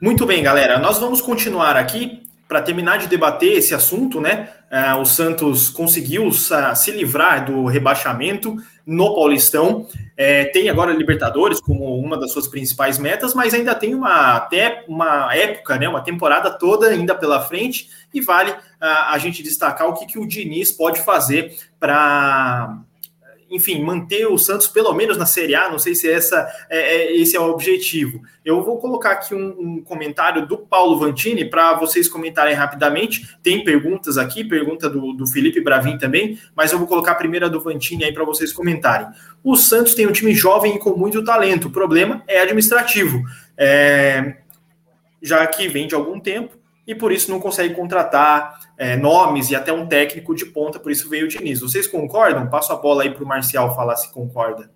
[0.00, 0.78] Muito bem, galera.
[0.78, 4.48] Nós vamos continuar aqui para terminar de debater esse assunto, né?
[4.72, 8.56] Uh, o Santos conseguiu se livrar do rebaixamento
[8.86, 9.86] no Paulistão.
[10.16, 14.36] É, tem agora a Libertadores como uma das suas principais metas, mas ainda tem uma
[14.36, 15.86] até uma época, né?
[15.86, 20.18] Uma temporada toda ainda pela frente e vale uh, a gente destacar o que, que
[20.18, 22.78] o Diniz pode fazer para
[23.50, 27.16] enfim, manter o Santos pelo menos na Série A, não sei se essa é, é,
[27.16, 28.22] esse é o objetivo.
[28.44, 33.36] Eu vou colocar aqui um, um comentário do Paulo Vantini para vocês comentarem rapidamente.
[33.42, 37.48] Tem perguntas aqui, pergunta do, do Felipe Bravin também, mas eu vou colocar a primeira
[37.48, 39.08] do Vantini aí para vocês comentarem.
[39.42, 43.22] O Santos tem um time jovem e com muito talento, o problema é administrativo.
[43.56, 44.36] É,
[45.22, 46.56] já que vem de algum tempo,
[46.86, 50.92] e por isso não consegue contratar é, nomes e até um técnico de ponta, por
[50.92, 51.60] isso veio o Diniz.
[51.60, 52.48] Vocês concordam?
[52.48, 54.70] Passo a bola aí para o Marcial falar se concorda.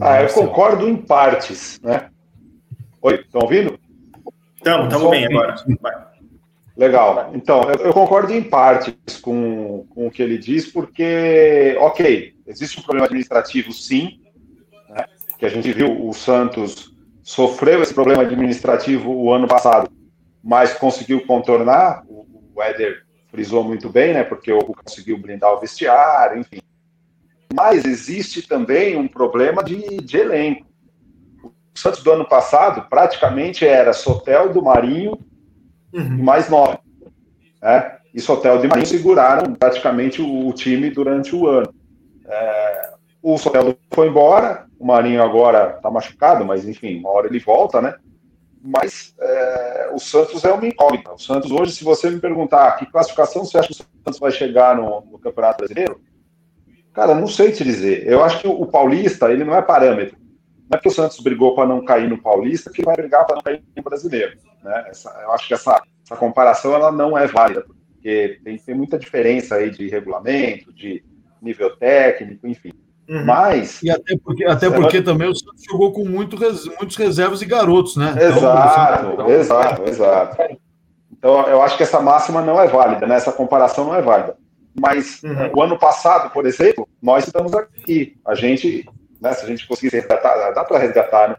[0.00, 2.10] Ah, eu concordo em partes, né?
[3.00, 3.78] Oi, estão ouvindo?
[4.56, 5.54] Estamos, estamos bem agora.
[5.80, 6.06] Vai.
[6.76, 7.30] Legal.
[7.32, 12.80] Então, eu, eu, concordo em partes com, com o que ele diz, porque, ok, existe
[12.80, 14.20] um problema administrativo, sim,
[14.88, 15.04] né,
[15.38, 16.95] que a gente viu o Santos
[17.26, 19.90] sofreu esse problema administrativo o ano passado,
[20.44, 22.04] mas conseguiu contornar.
[22.54, 24.22] O Éder frisou muito bem, né?
[24.22, 26.60] Porque o conseguiu blindar o vestiário, enfim.
[27.52, 30.66] Mas existe também um problema de, de elenco.
[31.42, 35.18] O Santos do ano passado praticamente era Sotel do Marinho
[35.92, 36.18] uhum.
[36.18, 36.78] e mais nove.
[37.60, 37.98] Né?
[38.14, 41.74] E Sotel e Marinho seguraram praticamente o, o time durante o ano.
[42.24, 47.38] É, o Soteldo foi embora, o Marinho agora está machucado, mas enfim, uma hora ele
[47.38, 47.94] volta, né?
[48.62, 51.12] Mas é, o Santos é uma incógnita.
[51.12, 54.32] O Santos hoje, se você me perguntar que classificação você acha que o Santos vai
[54.32, 56.00] chegar no, no Campeonato Brasileiro,
[56.92, 58.06] cara, não sei te dizer.
[58.06, 60.16] Eu acho que o, o Paulista, ele não é parâmetro.
[60.68, 63.36] Não é que o Santos brigou para não cair no Paulista que vai brigar para
[63.36, 64.36] não cair no Brasileiro.
[64.62, 64.86] Né?
[64.88, 68.98] Essa, eu acho que essa, essa comparação ela não é válida, porque tem, tem muita
[68.98, 71.04] diferença aí de regulamento, de
[71.40, 72.72] nível técnico, enfim.
[73.08, 73.24] Uhum.
[73.24, 73.82] Mas.
[73.82, 76.36] E até porque, até porque também o Santos jogou com muito,
[76.78, 78.14] muitos reservas e garotos, né?
[78.20, 80.58] Exato, então, exato, exato.
[81.12, 83.16] Então, eu acho que essa máxima não é válida, né?
[83.16, 84.36] Essa comparação não é válida.
[84.78, 85.50] Mas uhum.
[85.54, 88.16] o ano passado, por exemplo, nós estamos aqui.
[88.26, 88.84] A gente,
[89.20, 91.36] né, se a gente conseguisse resgatar, dá para resgatar, né?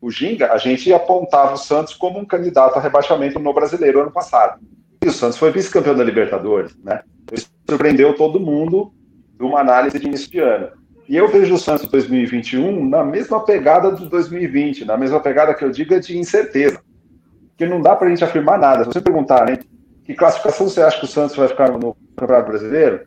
[0.00, 4.10] O Ginga, a gente apontava o Santos como um candidato a rebaixamento no brasileiro ano
[4.10, 4.60] passado.
[5.02, 7.02] E o Santos foi vice-campeão da Libertadores, né?
[7.32, 8.92] Isso surpreendeu todo mundo
[9.38, 10.83] de uma análise de início de ano.
[11.08, 15.64] E eu vejo o Santos 2021 na mesma pegada do 2020, na mesma pegada que
[15.64, 16.80] eu digo é de incerteza.
[17.56, 18.84] Que não dá para a gente afirmar nada.
[18.84, 19.58] Se você perguntar, né,
[20.04, 23.06] que classificação você acha que o Santos vai ficar no Campeonato Brasileiro?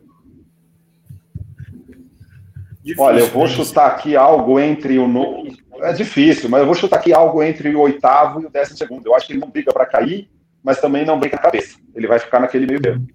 [2.82, 3.50] Difícil, Olha, eu vou né?
[3.50, 5.06] chutar aqui algo entre o.
[5.06, 5.46] No...
[5.80, 9.06] É difícil, mas eu vou chutar aqui algo entre o oitavo e o décimo segundo.
[9.06, 10.28] Eu acho que ele não briga para cair,
[10.62, 11.76] mas também não briga a cabeça.
[11.94, 13.06] Ele vai ficar naquele meio termo.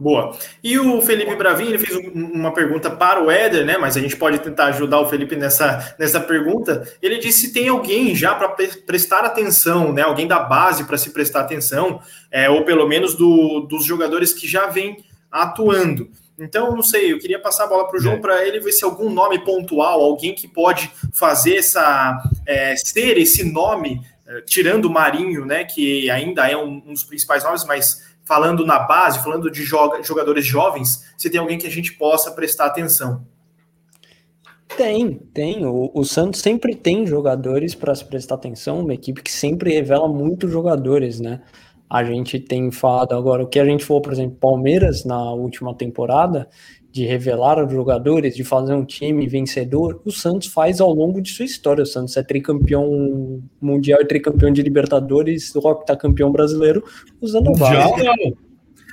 [0.00, 0.34] Boa.
[0.64, 3.76] E o Felipe Bravin, ele fez uma pergunta para o Éder, né?
[3.76, 6.90] Mas a gente pode tentar ajudar o Felipe nessa, nessa pergunta.
[7.02, 8.48] Ele disse se tem alguém já para
[8.86, 10.00] prestar atenção, né?
[10.00, 14.48] Alguém da base para se prestar atenção, é, ou pelo menos do, dos jogadores que
[14.48, 16.08] já vêm atuando.
[16.38, 18.20] Então, não sei, eu queria passar a bola para o João é.
[18.20, 23.44] para ele ver se algum nome pontual, alguém que pode fazer essa, é, ser esse
[23.44, 25.64] nome, é, tirando o Marinho, né?
[25.64, 30.46] Que ainda é um, um dos principais nomes, mas falando na base, falando de jogadores
[30.46, 33.26] jovens, se tem alguém que a gente possa prestar atenção.
[34.76, 35.66] Tem, tem.
[35.66, 40.06] O, o Santos sempre tem jogadores para se prestar atenção, uma equipe que sempre revela
[40.06, 41.40] muitos jogadores, né?
[41.90, 45.74] A gente tem falado agora, o que a gente falou, por exemplo, Palmeiras na última
[45.74, 46.48] temporada,
[46.92, 51.30] de revelar os jogadores, de fazer um time vencedor, o Santos faz ao longo de
[51.30, 51.82] sua história.
[51.82, 56.82] O Santos é tricampeão mundial e tricampeão de Libertadores, o Rock tá campeão brasileiro,
[57.20, 58.50] usando o Mundial não.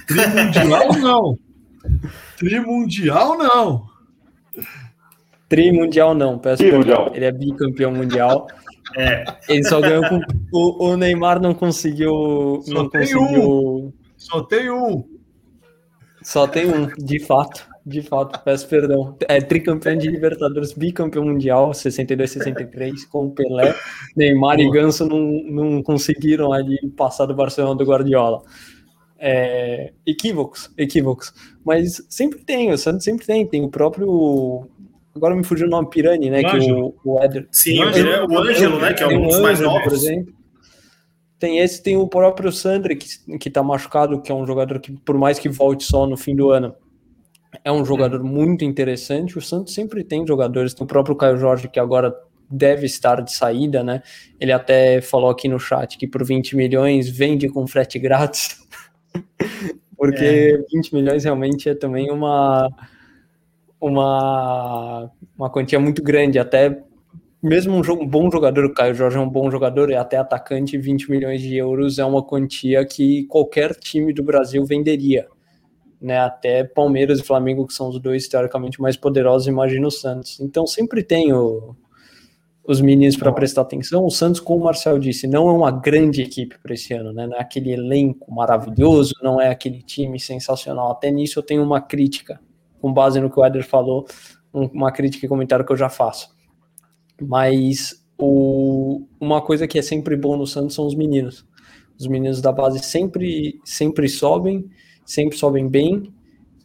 [0.08, 1.40] Trimundial não.
[2.38, 3.98] Trimundial não.
[5.50, 7.10] Trimundial não, peço perdão.
[7.14, 8.48] Ele é bicampeão mundial.
[8.96, 9.24] É.
[9.48, 10.22] Ele só ganhou com.
[10.52, 12.62] O, o Neymar não conseguiu.
[12.64, 13.42] Só não tem conseguiu...
[13.42, 13.94] um.
[14.18, 15.04] Só tem um.
[16.22, 17.68] Só tem um, de fato.
[17.88, 19.16] De fato, peço perdão.
[19.30, 23.74] É tricampeão de Libertadores, bicampeão mundial, 62, 63, com Pelé,
[24.14, 28.42] Neymar e Ganso não, não conseguiram ali passar do Barcelona do Guardiola.
[29.18, 31.34] É, equívocos, equívocos.
[31.64, 33.48] Mas sempre tem, o Santos sempre tem.
[33.48, 34.68] Tem o próprio.
[35.16, 36.44] Agora me fugiu o nome Pirani, né?
[36.44, 37.48] Que o, o Éder.
[37.54, 38.94] Sim, o, Ângelo, o Ângelo, né?
[38.94, 39.84] Que é um dos mais novos.
[39.84, 40.34] Por exemplo.
[41.40, 44.92] Tem esse, tem o próprio Sandri, que, que tá machucado, que é um jogador que,
[44.92, 46.76] por mais que volte só no fim do ano,
[47.64, 49.38] é um jogador muito interessante.
[49.38, 52.16] O Santos sempre tem jogadores, tem o próprio Caio Jorge, que agora
[52.50, 54.02] deve estar de saída, né?
[54.40, 58.66] Ele até falou aqui no chat que por 20 milhões vende com frete grátis,
[59.98, 60.76] porque é.
[60.76, 62.70] 20 milhões realmente é também uma,
[63.82, 66.82] uma, uma quantia muito grande, até
[67.44, 71.12] mesmo um, bom jogador, o Caio Jorge é um bom jogador, é até atacante, 20
[71.12, 75.28] milhões de euros é uma quantia que qualquer time do Brasil venderia
[76.02, 76.20] né?
[76.20, 80.40] Até Palmeiras e Flamengo, que são os dois teoricamente mais poderosos, imagina o Santos.
[80.40, 81.76] Então sempre tem o,
[82.64, 84.06] os meninos para prestar atenção.
[84.06, 87.26] O Santos, como o Marcel disse, não é uma grande equipe para esse ano, né?
[87.26, 90.92] Não é aquele elenco maravilhoso, não é aquele time sensacional.
[90.92, 92.40] Até nisso eu tenho uma crítica,
[92.80, 94.06] com base no que o Eder falou,
[94.54, 96.36] uma crítica e comentário que eu já faço.
[97.22, 101.46] Mas o, uma coisa que é sempre bom no Santos são os meninos.
[102.00, 104.70] Os meninos da base sempre, sempre sobem
[105.08, 106.14] sempre sobem bem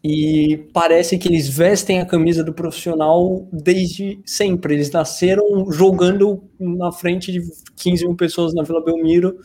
[0.05, 4.75] e parece que eles vestem a camisa do profissional desde sempre.
[4.75, 7.41] Eles nasceram jogando na frente de
[7.77, 9.39] 15 mil pessoas na Vila Belmiro,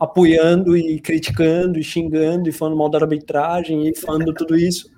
[0.00, 4.90] apoiando e criticando e xingando e falando mal da arbitragem e falando tudo isso.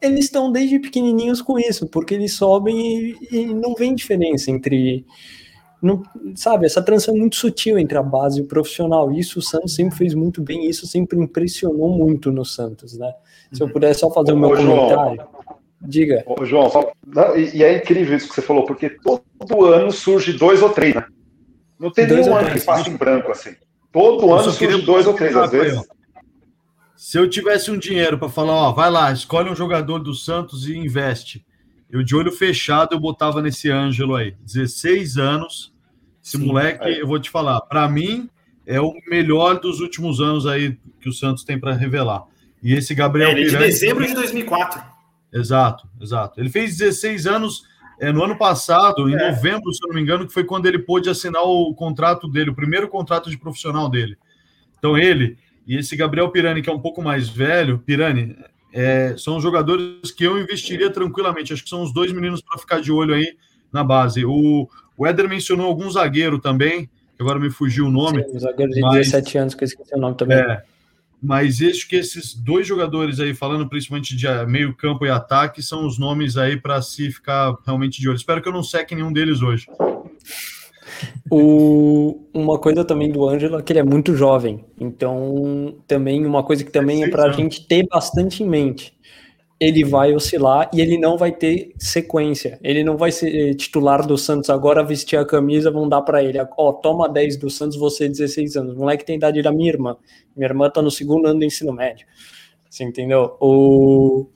[0.00, 5.04] Eles estão desde pequenininhos com isso, porque eles sobem e, e não vem diferença entre
[5.84, 6.02] não,
[6.34, 9.12] sabe, essa transição é muito sutil entre a base e o profissional.
[9.12, 13.12] Isso o Santos sempre fez muito bem, isso sempre impressionou muito no Santos, né?
[13.52, 15.16] Se eu puder só fazer o meu Ô, comentário.
[15.16, 16.24] João, diga.
[16.26, 19.92] Ô, João, só, não, e, e, é incrível isso que você falou, porque todo ano
[19.92, 21.04] surge dois ou três, né?
[21.78, 23.54] Não tem dois nenhum ano que passa em branco assim.
[23.92, 25.82] Todo eu ano surge dois ou três, às vezes.
[26.96, 30.66] Se eu tivesse um dinheiro para falar, ó, vai lá, escolhe um jogador do Santos
[30.66, 31.44] e investe
[31.94, 34.34] eu de olho fechado eu botava nesse Ângelo aí.
[34.40, 35.72] 16 anos.
[36.24, 37.02] Esse Sim, moleque, é.
[37.02, 38.30] eu vou te falar, para mim
[38.66, 42.24] é o melhor dos últimos anos aí que o Santos tem para revelar.
[42.62, 43.28] E esse Gabriel.
[43.28, 44.82] É, ele é de dezembro de 2004.
[45.30, 46.40] Exato, exato.
[46.40, 47.64] Ele fez 16 anos
[48.00, 49.30] é, no ano passado, em é.
[49.30, 52.50] novembro, se eu não me engano, que foi quando ele pôde assinar o contrato dele,
[52.50, 54.16] o primeiro contrato de profissional dele.
[54.78, 58.36] Então ele e esse Gabriel Pirani, que é um pouco mais velho, Pirani,
[58.72, 61.52] é, são jogadores que eu investiria tranquilamente.
[61.52, 63.36] Acho que são os dois meninos para ficar de olho aí
[63.72, 64.24] na base.
[64.24, 68.24] O, o Éder mencionou algum zagueiro também, agora me fugiu o nome.
[68.24, 70.38] Sim, zagueiro de mas, 17 anos, que eu esqueci o nome também.
[70.38, 70.62] É,
[71.22, 75.86] mas acho que esses dois jogadores aí, falando principalmente de meio campo e ataque, são
[75.86, 78.16] os nomes aí para se ficar realmente de olho.
[78.16, 79.66] Espero que eu não seque nenhum deles hoje.
[81.30, 84.64] O, uma coisa também do Ângelo é que ele é muito jovem.
[84.78, 88.93] Então, também uma coisa que também é para a gente ter bastante em mente.
[89.64, 92.58] Ele vai oscilar e ele não vai ter sequência.
[92.62, 96.38] Ele não vai ser titular do Santos agora, vestir a camisa, vão dar para ele.
[96.38, 98.74] Ó, oh, toma 10 do Santos, você 16 anos.
[98.74, 99.96] O moleque tem idade da minha irmã.
[100.36, 102.06] Minha irmã tá no segundo ano do ensino médio.
[102.68, 103.36] Você entendeu?
[103.40, 104.26] O...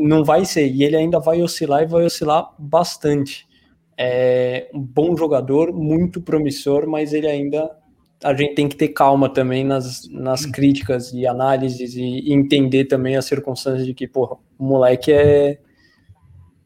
[0.00, 0.66] Não vai ser.
[0.66, 3.48] E ele ainda vai oscilar e vai oscilar bastante.
[3.96, 7.74] É um bom jogador, muito promissor, mas ele ainda.
[8.22, 13.16] A gente tem que ter calma também nas, nas críticas e análises e entender também
[13.16, 15.60] as circunstâncias de que, porra, o moleque é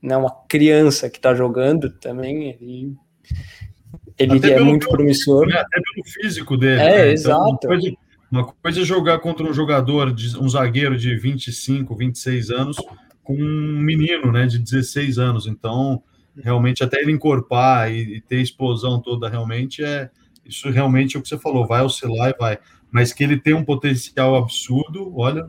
[0.02, 2.56] né, uma criança que tá jogando também.
[2.60, 2.96] Ele
[4.18, 5.46] ele até é muito promissor.
[5.46, 6.80] Né, até pelo físico dele.
[6.80, 7.12] É, né?
[7.12, 7.40] exato.
[7.40, 7.96] Então, uma, coisa,
[8.30, 12.76] uma coisa é jogar contra um jogador, de, um zagueiro de 25, 26 anos,
[13.22, 15.46] com um menino né, de 16 anos.
[15.46, 16.02] Então,
[16.36, 20.10] realmente, até ele encorpar e, e ter explosão toda, realmente, é
[20.44, 22.58] isso realmente é o que você falou, vai oscilar e vai.
[22.90, 25.46] Mas que ele tem um potencial absurdo, olha,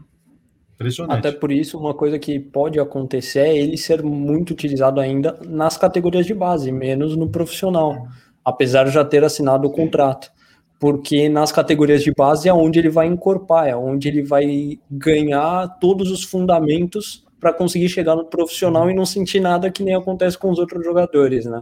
[0.75, 1.19] Impressionante.
[1.19, 5.77] Até por isso, uma coisa que pode acontecer é ele ser muito utilizado ainda nas
[5.77, 8.07] categorias de base, menos no profissional
[8.43, 10.31] apesar de já ter assinado o contrato.
[10.79, 15.67] Porque nas categorias de base é onde ele vai encorpar, é onde ele vai ganhar
[15.79, 20.37] todos os fundamentos para conseguir chegar no profissional e não sentir nada que nem acontece
[20.37, 21.61] com os outros jogadores, né?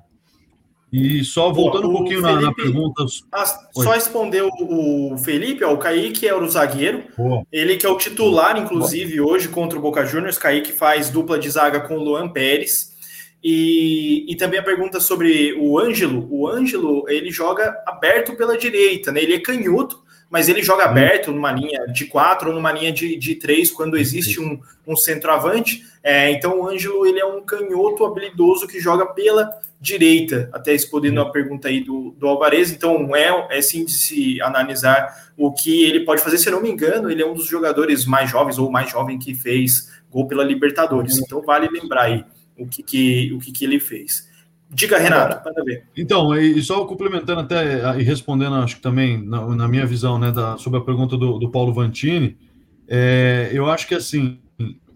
[0.91, 3.05] E só voltando um pouquinho Felipe, na, pergunta.
[3.31, 7.03] Ah, só respondeu o Felipe, ó, o Kaique é o zagueiro.
[7.17, 7.45] Boa.
[7.49, 9.31] Ele que é o titular, inclusive, Boa.
[9.31, 10.37] hoje contra o Boca Juniors.
[10.37, 12.91] Kaique faz dupla de zaga com o Luan Pérez.
[13.41, 16.27] E, e também a pergunta sobre o Ângelo.
[16.29, 19.23] O Ângelo, ele joga aberto pela direita, né?
[19.23, 19.97] Ele é canhoto,
[20.31, 20.91] mas ele joga uhum.
[20.91, 24.95] aberto numa linha de quatro ou numa linha de, de três quando existe um, um
[24.95, 25.85] centroavante.
[26.01, 31.19] É, então o Ângelo, ele é um canhoto habilidoso que joga pela direita, até respondendo
[31.19, 32.71] a pergunta aí do, do Alvarez.
[32.71, 36.37] Então é, é sim de se analisar o que ele pode fazer.
[36.37, 39.19] Se eu não me engano, ele é um dos jogadores mais jovens ou mais jovem
[39.19, 41.17] que fez gol pela Libertadores.
[41.17, 41.23] Uhum.
[41.25, 42.23] Então vale lembrar aí
[42.57, 44.30] o que, que o que, que ele fez.
[44.73, 45.83] Diga, Renato, manda ver.
[45.97, 50.31] Então, e só complementando até e respondendo, acho que também, na, na minha visão, né,
[50.31, 52.37] da, sobre a pergunta do, do Paulo Vantini,
[52.87, 54.39] é, eu acho que assim,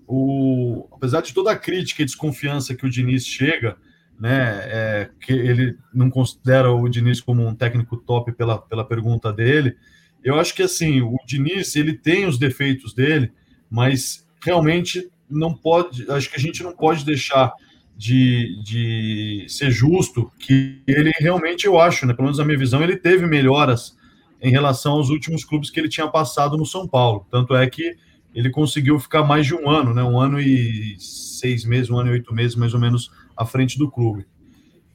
[0.08, 3.76] o, apesar de toda a crítica e desconfiança que o Diniz chega,
[4.18, 9.34] né, é, que ele não considera o Diniz como um técnico top pela, pela pergunta
[9.34, 9.76] dele,
[10.24, 13.30] eu acho que assim, o Diniz, ele tem os defeitos dele,
[13.70, 17.54] mas realmente não pode, acho que a gente não pode deixar
[17.98, 22.84] de, de ser justo que ele realmente, eu acho, né, pelo menos na minha visão,
[22.84, 23.98] ele teve melhoras
[24.42, 27.26] em relação aos últimos clubes que ele tinha passado no São Paulo.
[27.32, 27.96] Tanto é que
[28.34, 32.10] ele conseguiu ficar mais de um ano, né, um ano e seis meses, um ano
[32.10, 34.26] e oito meses, mais ou menos, à frente do clube.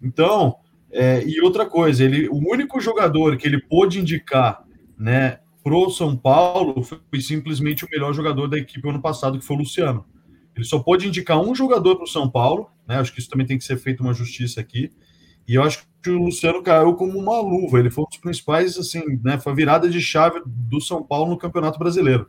[0.03, 0.57] Então,
[0.93, 4.63] é, e outra coisa, ele, o único jogador que ele pôde indicar,
[4.99, 9.57] né, pro São Paulo foi simplesmente o melhor jogador da equipe ano passado, que foi
[9.57, 10.05] o Luciano.
[10.55, 12.97] Ele só pode indicar um jogador para o São Paulo, né?
[12.97, 14.91] Acho que isso também tem que ser feito uma justiça aqui.
[15.47, 17.79] E eu acho que o Luciano caiu como uma luva.
[17.79, 19.39] Ele foi um dos principais, assim, né?
[19.39, 22.27] Foi a virada de chave do São Paulo no Campeonato Brasileiro.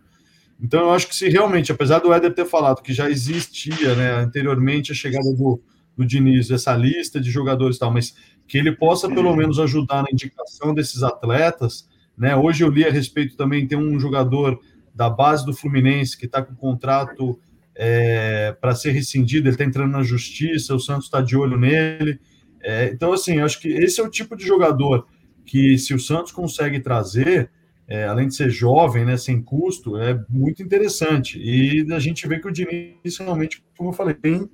[0.61, 4.11] Então eu acho que se realmente, apesar do Éder ter falado que já existia, né,
[4.22, 5.59] anteriormente a chegada do,
[5.97, 8.15] do Diniz, essa lista de jogadores e tal, mas
[8.47, 12.36] que ele possa pelo menos ajudar na indicação desses atletas, né?
[12.36, 14.59] Hoje eu li a respeito também, tem um jogador
[14.93, 17.39] da base do Fluminense que está com contrato
[17.76, 22.19] é, para ser rescindido, ele está entrando na justiça, o Santos está de olho nele.
[22.61, 25.07] É, então, assim, acho que esse é o tipo de jogador
[25.45, 27.49] que, se o Santos consegue trazer,
[27.88, 31.39] é, além de ser jovem, né, sem custo, é muito interessante.
[31.39, 34.49] E a gente vê que o Diniz realmente, como eu falei, tem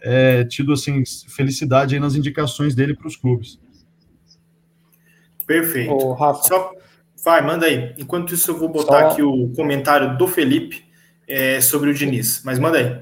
[0.00, 3.60] é, tido assim, felicidade aí nas indicações dele para os clubes.
[5.46, 5.92] Perfeito.
[5.92, 6.42] Ô, Rafa.
[6.44, 6.72] Só...
[7.24, 7.94] Vai, manda aí.
[7.98, 9.08] Enquanto isso, eu vou botar Só...
[9.10, 10.91] aqui o comentário do Felipe
[11.32, 12.42] é, sobre o Diniz.
[12.44, 13.00] Mas manda aí.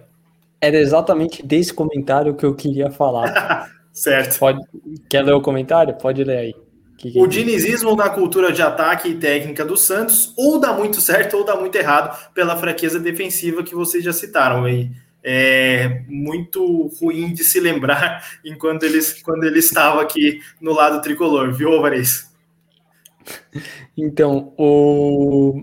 [0.61, 3.69] Era exatamente desse comentário que eu queria falar.
[3.93, 4.39] certo.
[4.39, 4.61] Pode,
[5.09, 5.95] quer ler o comentário?
[5.95, 6.55] Pode ler aí.
[6.97, 11.01] Que que o dinizismo na cultura de ataque e técnica do Santos ou dá muito
[11.01, 14.91] certo ou dá muito errado pela fraqueza defensiva que vocês já citaram aí.
[15.23, 21.53] É muito ruim de se lembrar enquanto ele, quando ele estava aqui no lado tricolor,
[21.53, 22.31] viu, Alvarez?
[23.97, 25.63] Então, o,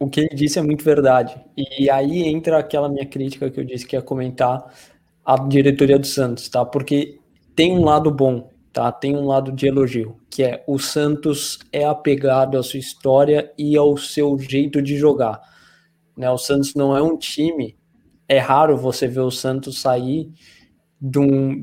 [0.00, 1.38] o que ele disse é muito verdade.
[1.56, 4.74] E aí entra aquela minha crítica que eu disse que ia comentar
[5.24, 6.64] a diretoria do Santos, tá?
[6.64, 7.20] Porque
[7.54, 8.90] tem um lado bom, tá?
[8.90, 13.76] Tem um lado de elogio, que é o Santos é apegado à sua história e
[13.76, 15.38] ao seu jeito de jogar.
[16.16, 16.30] Né?
[16.30, 17.76] O Santos não é um time,
[18.26, 20.32] é raro você ver o Santos sair
[21.00, 21.62] de um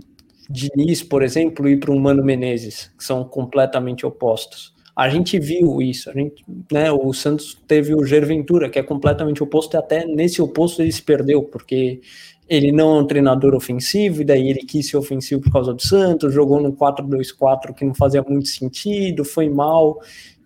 [0.49, 4.73] Diniz, por exemplo, e para um Mano Menezes, que são completamente opostos.
[4.97, 9.43] A gente viu isso, a gente, né, o Santos teve o Gerventura, que é completamente
[9.43, 12.01] oposto, e até nesse oposto ele se perdeu, porque
[12.49, 15.83] ele não é um treinador ofensivo, e daí ele quis ser ofensivo por causa do
[15.83, 20.01] Santos, jogou no 4-2-4 que não fazia muito sentido, foi mal,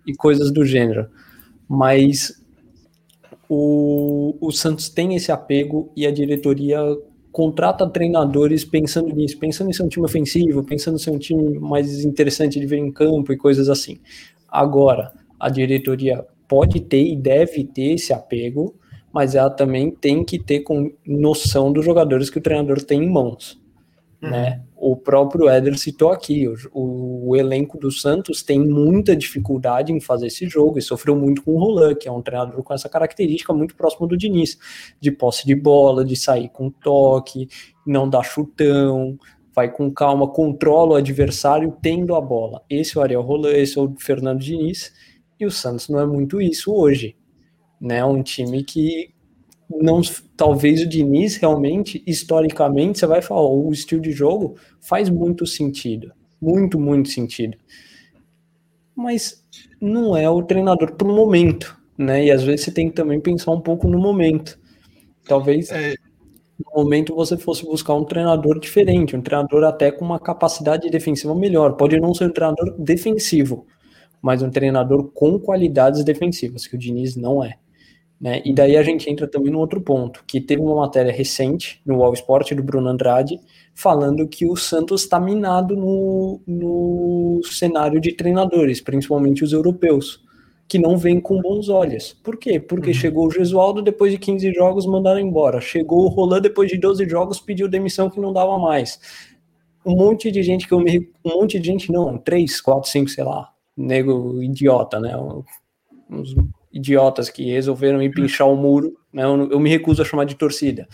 [0.06, 1.06] e coisas do gênero.
[1.66, 2.38] Mas
[3.48, 6.78] o, o Santos tem esse apego e a diretoria
[7.30, 11.58] contrata treinadores pensando nisso, pensando em ser um time ofensivo, pensando em ser um time
[11.58, 13.98] mais interessante de ver em campo e coisas assim.
[14.52, 18.76] Agora, a diretoria pode ter e deve ter esse apego,
[19.10, 23.10] mas ela também tem que ter com noção dos jogadores que o treinador tem em
[23.10, 23.58] mãos.
[24.22, 24.30] Uhum.
[24.30, 24.62] Né?
[24.76, 30.26] O próprio Éder citou aqui, o, o, elenco do Santos tem muita dificuldade em fazer
[30.26, 33.52] esse jogo e sofreu muito com o Roland, que é um treinador com essa característica
[33.52, 34.58] muito próximo do Diniz,
[35.00, 37.48] de posse de bola, de sair com toque,
[37.86, 39.18] não dar chutão,
[39.54, 42.62] vai com calma, controla o adversário tendo a bola.
[42.68, 44.92] Esse é o Ariel Roland, esse é o Fernando Diniz,
[45.38, 47.16] e o Santos não é muito isso hoje.
[47.80, 48.04] Né?
[48.04, 49.12] Um time que
[49.68, 50.00] não
[50.36, 56.12] talvez o Diniz realmente, historicamente, você vai falar, o estilo de jogo faz muito sentido.
[56.40, 57.56] Muito, muito sentido.
[58.94, 59.44] Mas
[59.80, 62.24] não é o treinador para o momento, né?
[62.26, 64.58] E às vezes você tem que também pensar um pouco no momento.
[65.24, 65.94] Talvez é,
[66.74, 71.74] momento você fosse buscar um treinador diferente, um treinador até com uma capacidade defensiva melhor.
[71.74, 73.66] Pode não ser um treinador defensivo,
[74.20, 77.54] mas um treinador com qualidades defensivas, que o Diniz não é.
[78.20, 78.40] Né?
[78.44, 81.96] E daí a gente entra também no outro ponto, que teve uma matéria recente no
[81.96, 83.40] Wall Sport do Bruno Andrade,
[83.74, 90.22] falando que o Santos está minado no, no cenário de treinadores, principalmente os europeus
[90.72, 92.14] que não vem com bons olhos.
[92.24, 92.58] Por quê?
[92.58, 92.94] Porque uhum.
[92.94, 95.60] chegou o Gesualdo, depois de 15 jogos, mandaram embora.
[95.60, 98.98] Chegou o Roland, depois de 12 jogos, pediu demissão que não dava mais.
[99.84, 101.10] Um monte de gente que eu me.
[101.22, 103.52] Um monte de gente, não, 3, 4, 5, sei lá.
[103.76, 105.14] Nego idiota, né?
[106.08, 106.34] Uns
[106.72, 108.96] idiotas que resolveram ir pinchar o muro.
[109.12, 109.24] Né?
[109.24, 110.88] Eu, eu me recuso a chamar de torcida.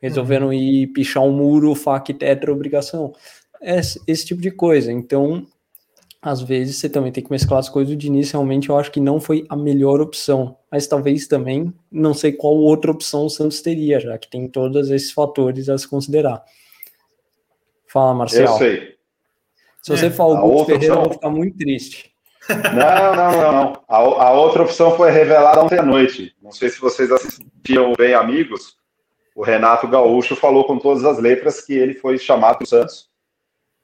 [0.00, 0.54] Resolveram uhum.
[0.54, 3.12] ir pichar um muro, fac tetra obrigação.
[3.60, 4.90] Esse, esse tipo de coisa.
[4.90, 5.46] Então,
[6.20, 7.94] às vezes você também tem que mesclar as coisas.
[7.94, 12.12] O Diniz realmente eu acho que não foi a melhor opção, mas talvez também não
[12.12, 15.88] sei qual outra opção o Santos teria, já que tem todos esses fatores a se
[15.88, 16.42] considerar.
[17.86, 18.48] Fala, Marcelo.
[18.48, 18.98] Eu sei.
[19.82, 20.96] Se você é, falar o Guto Ferreira, opção...
[20.96, 22.12] eu vou ficar muito triste.
[22.48, 23.82] Não, não, não, não.
[23.88, 26.34] A, a, outra opção foi revelada ontem à noite.
[26.42, 28.76] Não sei se vocês assistiam bem, amigos.
[29.34, 33.08] O Renato Gaúcho falou com todas as letras que ele foi chamado para o Santos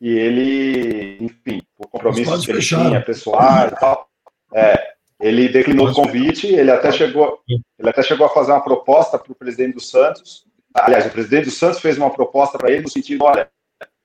[0.00, 4.08] e ele, enfim, por compromissos que ele tinha, pessoais e tal,
[4.52, 9.18] é, ele declinou o convite, ele até chegou, ele até chegou a fazer uma proposta
[9.18, 10.44] para o presidente do Santos.
[10.72, 13.48] Aliás, o presidente do Santos fez uma proposta para ele no sentido, olha,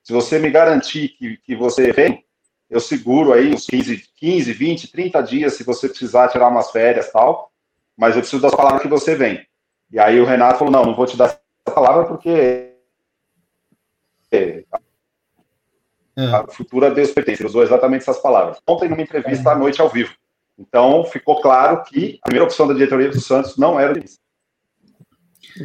[0.02, 2.24] se você me garantir que, que você vem,
[2.68, 7.10] eu seguro aí uns 15, 15, 20, 30 dias, se você precisar tirar umas férias
[7.10, 7.50] tal,
[7.96, 9.44] mas eu preciso das palavras que você vem.
[9.90, 12.70] E aí o Renato falou, não, não vou te dar essa palavra porque
[16.20, 16.34] é.
[16.34, 17.42] A futura Deus pertence.
[17.42, 18.58] Ele usou exatamente essas palavras.
[18.66, 20.12] Ontem, numa entrevista à noite ao vivo.
[20.58, 24.18] Então, ficou claro que a primeira opção da diretoria do Santos não era o Diniz.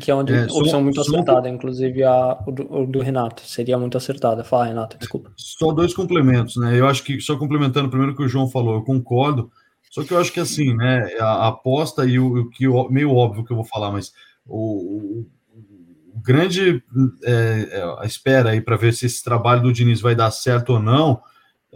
[0.01, 3.45] Que é uma é, opção muito acertada, inclusive a, o do, o, do, Renato.
[3.45, 4.43] Seria muito acertada.
[4.43, 5.31] Fala, Renato, desculpa.
[5.35, 6.79] Só dois complementos, né?
[6.79, 9.51] Eu acho que, só complementando primeiro o que o João falou, eu concordo.
[9.91, 11.15] Só que eu acho que assim, né?
[11.19, 14.11] A, a aposta e o, o que meio óbvio que eu vou falar, mas
[14.45, 15.25] o,
[16.23, 16.83] grande
[17.23, 20.79] é, é, espera aí para ver se esse trabalho do Diniz vai dar certo ou
[20.79, 21.21] não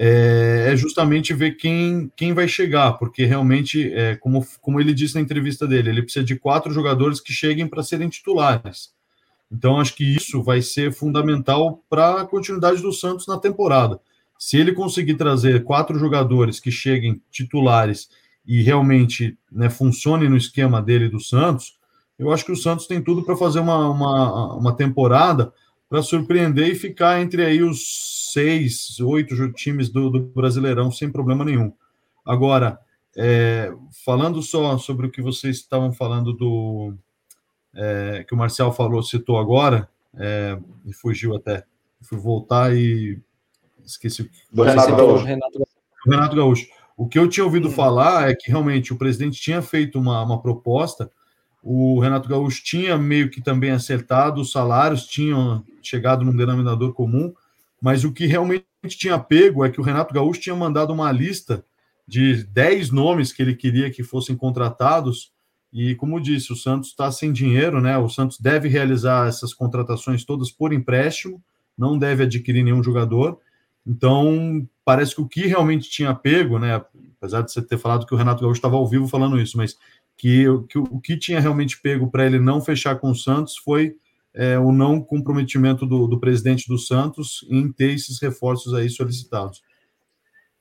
[0.01, 5.15] é, é, justamente ver quem, quem vai chegar, porque realmente, é, como, como ele disse
[5.15, 8.93] na entrevista dele, ele precisa de quatro jogadores que cheguem para serem titulares.
[9.51, 13.99] Então, acho que isso vai ser fundamental para a continuidade do Santos na temporada.
[14.37, 18.09] Se ele conseguir trazer quatro jogadores que cheguem titulares
[18.47, 21.77] e realmente né, funcione no esquema dele do Santos,
[22.19, 25.53] eu acho que o Santos tem tudo para fazer uma, uma, uma temporada
[25.89, 31.45] para surpreender e ficar entre aí os seis, oito times do, do Brasileirão sem problema
[31.45, 31.73] nenhum.
[32.25, 32.77] Agora,
[33.17, 33.73] é,
[34.05, 36.93] falando só sobre o que vocês estavam falando do
[37.73, 41.63] é, que o Marcel falou, citou agora, é, e fugiu até.
[42.01, 43.19] Fui voltar e
[43.83, 44.29] esqueci o.
[44.51, 45.25] Do Renato Gaúcho.
[46.05, 46.67] Renato Gaúcho.
[46.95, 47.71] O que eu tinha ouvido hum.
[47.71, 51.09] falar é que realmente o presidente tinha feito uma, uma proposta,
[51.61, 57.33] o Renato Gaúcho tinha meio que também acertado, os salários tinham chegado num denominador comum,
[57.81, 61.63] mas o que realmente tinha pego é que o Renato Gaúcho tinha mandado uma lista
[62.07, 65.31] de 10 nomes que ele queria que fossem contratados
[65.71, 67.97] e como disse, o Santos está sem dinheiro, né?
[67.97, 71.41] O Santos deve realizar essas contratações todas por empréstimo,
[71.77, 73.39] não deve adquirir nenhum jogador.
[73.85, 76.83] Então, parece que o que realmente tinha pego, né?
[77.17, 79.77] Apesar de você ter falado que o Renato Gaúcho estava ao vivo falando isso, mas
[80.19, 83.95] que, que o que tinha realmente pego para ele não fechar com o Santos foi
[84.33, 89.63] é, o não comprometimento do, do presidente do Santos em ter esses reforços aí solicitados.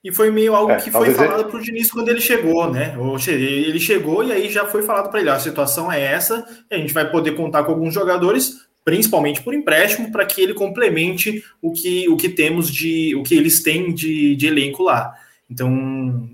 [0.03, 2.95] E foi meio algo é, que foi falado para o Diniz quando ele chegou, né?
[3.27, 6.95] Ele chegou e aí já foi falado para ele: a situação é essa, a gente
[6.95, 12.09] vai poder contar com alguns jogadores, principalmente por empréstimo, para que ele complemente o que,
[12.09, 13.17] o que temos de.
[13.17, 15.13] o que eles têm de, de elenco lá.
[15.51, 16.31] Então,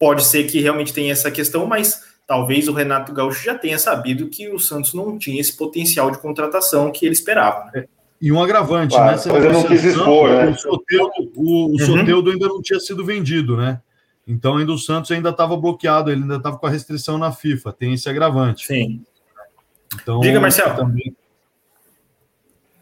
[0.00, 4.28] pode ser que realmente tenha essa questão, mas talvez o Renato Gaúcho já tenha sabido
[4.28, 7.70] que o Santos não tinha esse potencial de contratação que ele esperava.
[7.72, 7.84] Né?
[8.20, 9.22] E um agravante, claro, né?
[9.26, 10.46] Mas eu não quis expor, né?
[10.50, 12.30] O Soteudo, o, o uhum.
[12.30, 13.80] Ainda não tinha sido vendido, né?
[14.26, 17.72] Então ainda o Santos ainda estava bloqueado, ele ainda estava com a restrição na FIFA,
[17.72, 18.66] tem esse agravante.
[18.66, 19.02] Sim.
[19.94, 20.74] Então, Diga, Marcelo.
[20.74, 21.14] Também...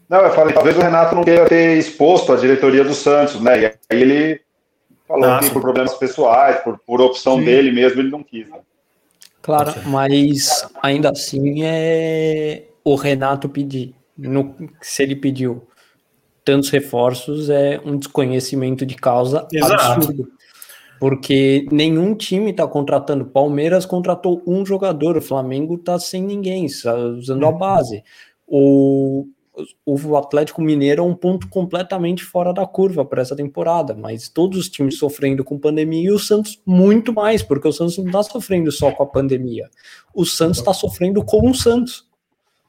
[0.07, 3.61] Não, eu falei, talvez o Renato não queira ter exposto a diretoria do Santos, né?
[3.61, 4.41] E aí ele
[5.07, 5.47] falou Nossa.
[5.47, 7.45] que por problemas pessoais, por, por opção Sim.
[7.45, 8.47] dele mesmo, ele não quis.
[8.49, 8.59] Né?
[9.43, 15.67] Claro, mas ainda assim é o Renato pedir no, se ele pediu
[16.45, 19.73] tantos reforços, é um desconhecimento de causa Exato.
[19.73, 20.31] absurdo.
[20.99, 23.25] Porque nenhum time está contratando.
[23.25, 27.57] Palmeiras contratou um jogador, o Flamengo está sem ninguém, está usando a uhum.
[27.57, 28.03] base.
[28.47, 29.27] O,
[29.85, 34.57] o Atlético Mineiro é um ponto completamente fora da curva para essa temporada, mas todos
[34.57, 38.23] os times sofrendo com pandemia e o Santos muito mais, porque o Santos não está
[38.23, 39.69] sofrendo só com a pandemia.
[40.13, 42.07] O Santos está sofrendo com o Santos.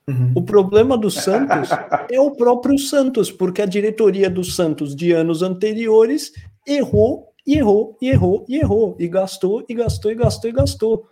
[0.07, 0.33] Uhum.
[0.35, 1.71] O problema do Santos
[2.11, 6.33] é o próprio Santos, porque a diretoria do Santos de anos anteriores
[6.67, 11.07] errou e errou e errou e errou e gastou e gastou e gastou e gastou,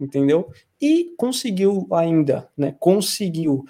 [0.00, 0.50] entendeu?
[0.80, 2.74] E conseguiu ainda, né?
[2.78, 3.64] Conseguiu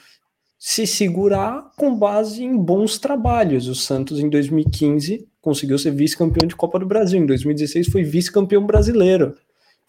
[0.64, 3.66] se segurar com base em bons trabalhos.
[3.66, 8.64] O Santos em 2015 conseguiu ser vice-campeão de Copa do Brasil, em 2016 foi vice-campeão
[8.64, 9.34] brasileiro.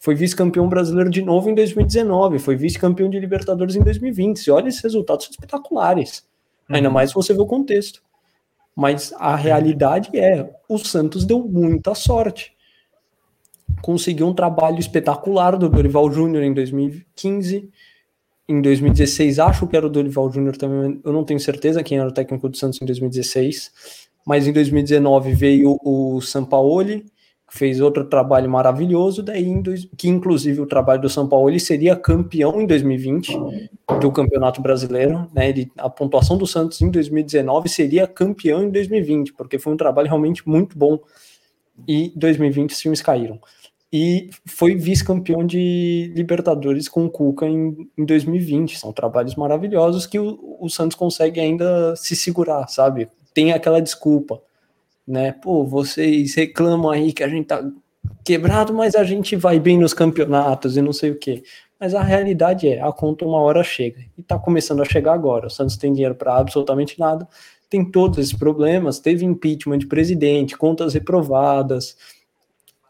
[0.00, 4.40] Foi vice-campeão brasileiro de novo em 2019, foi vice-campeão de Libertadores em 2020.
[4.40, 6.26] Se olha, esses resultados são espetaculares.
[6.68, 6.74] Uhum.
[6.74, 8.02] Ainda mais se você vê o contexto.
[8.74, 12.52] Mas a realidade é, o Santos deu muita sorte.
[13.80, 17.70] Conseguiu um trabalho espetacular do Dorival Júnior em 2015.
[18.48, 22.08] Em 2016, acho que era o Dorival Júnior também, eu não tenho certeza quem era
[22.08, 23.72] o técnico do Santos em 2016.
[24.26, 27.04] Mas em 2019 veio o Sampaoli,
[27.50, 32.66] fez outro trabalho maravilhoso, daí dois, que inclusive o trabalho do ele seria campeão em
[32.66, 33.38] 2020
[34.00, 35.48] do Campeonato Brasileiro, né?
[35.50, 40.08] Ele, a pontuação do Santos em 2019 seria campeão em 2020, porque foi um trabalho
[40.08, 40.98] realmente muito bom.
[41.88, 43.40] E 2020 os times caíram.
[43.96, 48.78] E foi vice-campeão de Libertadores com o Cuca em, em 2020.
[48.78, 53.08] São trabalhos maravilhosos que o, o Santos consegue ainda se segurar, sabe?
[53.32, 54.40] Tem aquela desculpa
[55.06, 55.32] né?
[55.32, 57.62] Pô, vocês reclamam aí que a gente tá
[58.24, 61.42] quebrado, mas a gente vai bem nos campeonatos e não sei o quê.
[61.78, 64.00] Mas a realidade é, a conta uma hora chega.
[64.16, 65.46] E tá começando a chegar agora.
[65.48, 67.28] O Santos tem dinheiro para absolutamente nada,
[67.68, 71.96] tem todos esses problemas, teve impeachment de presidente, contas reprovadas,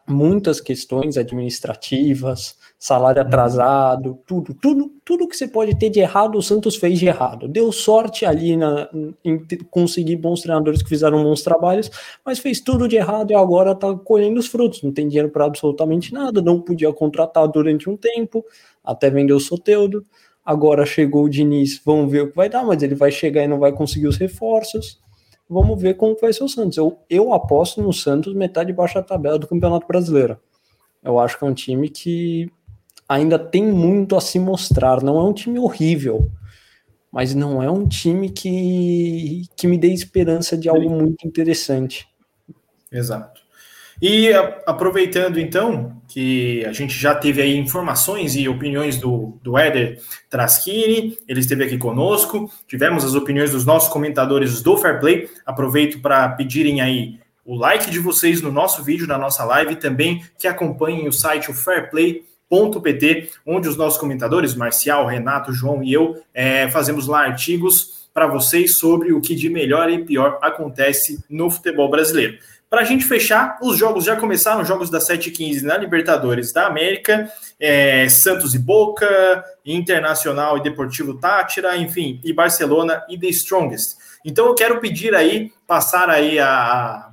[0.07, 3.27] muitas questões administrativas, salário uhum.
[3.27, 7.47] atrasado, tudo, tudo, tudo que você pode ter de errado, o Santos fez de errado.
[7.47, 8.87] Deu sorte ali na,
[9.23, 9.39] em
[9.71, 11.89] conseguir bons treinadores que fizeram bons trabalhos,
[12.23, 14.83] mas fez tudo de errado e agora está colhendo os frutos.
[14.83, 18.45] Não tem dinheiro para absolutamente nada, não podia contratar durante um tempo,
[18.83, 20.05] até vender o Soteudo.
[20.45, 23.47] Agora chegou o Diniz, vamos ver o que vai dar, mas ele vai chegar e
[23.47, 25.03] não vai conseguir os reforços.
[25.49, 26.77] Vamos ver como vai ser o Santos.
[26.77, 30.39] Eu, eu aposto no Santos metade baixa tabela do Campeonato Brasileiro.
[31.03, 32.51] Eu acho que é um time que
[33.07, 35.03] ainda tem muito a se mostrar.
[35.03, 36.29] Não é um time horrível,
[37.11, 42.07] mas não é um time que, que me dê esperança de algo muito interessante.
[42.91, 43.34] Exato.
[44.01, 44.31] E
[44.65, 51.17] aproveitando então que a gente já teve aí informações e opiniões do, do Éder Traschini,
[51.27, 56.27] ele esteve aqui conosco, tivemos as opiniões dos nossos comentadores do Fair Play, aproveito para
[56.29, 61.07] pedirem aí o like de vocês no nosso vídeo, na nossa live, também que acompanhem
[61.07, 67.07] o site o fairplay.pt, onde os nossos comentadores, Marcial, Renato, João e eu, é, fazemos
[67.07, 72.37] lá artigos para vocês sobre o que de melhor e pior acontece no futebol brasileiro.
[72.69, 76.67] Para a gente fechar, os jogos já começaram, os jogos da 7h15 na Libertadores da
[76.67, 83.97] América, é, Santos e Boca, Internacional e Deportivo Tátira, enfim, e Barcelona e The Strongest.
[84.25, 87.11] Então eu quero pedir aí, passar aí a,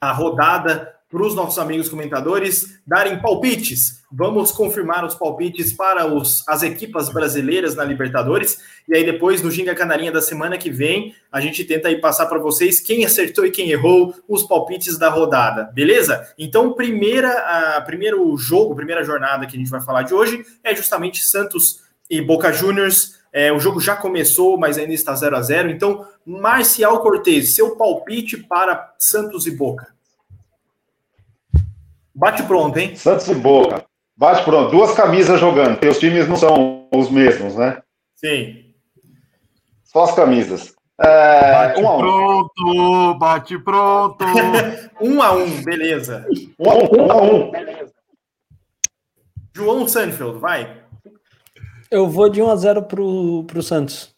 [0.00, 4.02] a rodada para os nossos amigos comentadores darem palpites.
[4.10, 8.58] Vamos confirmar os palpites para os, as equipas brasileiras na Libertadores.
[8.88, 12.26] E aí, depois, no Ginga Canarinha da semana que vem, a gente tenta aí passar
[12.26, 16.34] para vocês quem acertou e quem errou os palpites da rodada, beleza?
[16.36, 20.74] Então, primeira, a, primeiro jogo, primeira jornada que a gente vai falar de hoje é
[20.74, 23.20] justamente Santos e Boca Juniors.
[23.32, 27.76] É, o jogo já começou, mas ainda está 0 a 0 Então, Marcial Cortez, seu
[27.76, 29.93] palpite para Santos e Boca.
[32.14, 32.94] Bate pronto, hein?
[32.94, 33.84] Santos e Boca.
[34.16, 34.70] Bate pronto.
[34.70, 37.82] Duas camisas jogando, porque os times não são os mesmos, né?
[38.14, 38.74] Sim.
[39.82, 40.74] Só as camisas.
[41.00, 44.24] É, bate um pronto, bate pronto.
[45.00, 46.24] um a um, beleza.
[46.58, 47.50] Um a um, um a um.
[47.50, 47.92] Beleza.
[49.56, 50.82] João Sanfeld, vai.
[51.90, 54.14] Eu vou de 1 a 0 pro, pro Santos.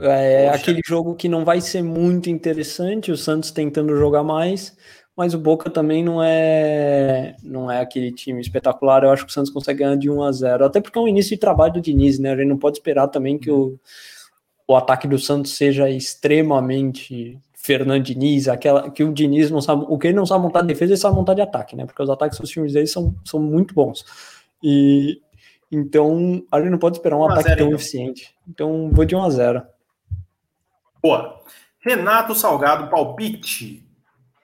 [0.00, 0.60] É Poxa.
[0.60, 4.76] aquele jogo que não vai ser muito interessante, o Santos tentando jogar mais,
[5.18, 9.02] mas o Boca também não é não é aquele time espetacular.
[9.02, 11.08] Eu acho que o Santos consegue ganhar de 1 a 0, até porque é um
[11.08, 12.30] início de trabalho do Diniz, né?
[12.30, 13.76] A gente não pode esperar também que o,
[14.68, 19.98] o ataque do Santos seja extremamente Fernando Diniz, aquela que o Diniz não sabe, o
[19.98, 21.84] que ele não sabe montar de defesa, ele sabe montar de ataque, né?
[21.84, 24.04] Porque os ataques dos times dele são, são muito bons.
[24.62, 25.20] E
[25.70, 27.74] então a gente não pode esperar um ataque tão então.
[27.74, 28.32] eficiente.
[28.48, 29.62] Então vou de 1 a 0.
[31.02, 31.42] Boa.
[31.80, 33.87] Renato Salgado, palpite.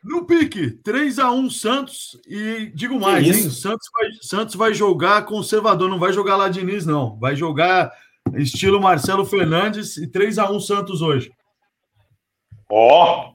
[0.04, 3.50] No pique, 3 a 1 Santos e digo mais, hein?
[3.50, 7.16] Santos vai, Santos vai jogar conservador, não vai jogar lá Diniz, não.
[7.16, 7.90] Vai jogar
[8.34, 11.32] estilo Marcelo Fernandes e 3 a 1 Santos hoje.
[12.68, 13.34] Ó, oh.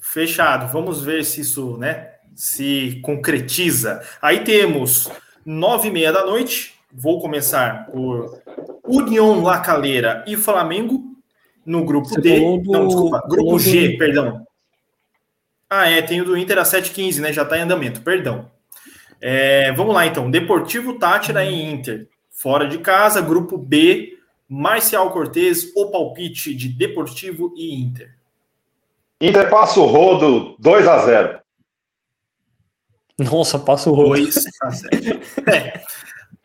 [0.00, 0.72] fechado.
[0.72, 4.02] Vamos ver se isso, né, se concretiza.
[4.20, 5.08] Aí temos
[5.46, 6.74] nove e meia da noite.
[6.92, 8.42] Vou começar por
[8.82, 11.04] União La Calera e Flamengo
[11.64, 12.40] no grupo Você D.
[12.40, 12.72] Do...
[12.72, 13.98] Não, desculpa, grupo G, do...
[13.98, 14.44] perdão.
[15.76, 17.32] Ah, é, tem o do Inter a 7h15, né?
[17.32, 18.48] Já está em andamento, perdão.
[19.20, 20.30] É, vamos lá, então.
[20.30, 22.06] Deportivo Tátira e Inter.
[22.30, 24.16] Fora de casa, grupo B,
[24.48, 28.14] Marcial Cortez, o palpite de Deportivo e Inter.
[29.20, 31.40] Inter passa o rodo 2 a 0
[33.18, 34.10] Nossa, passa o rodo.
[34.10, 35.20] 2 a 0
[35.52, 35.82] É.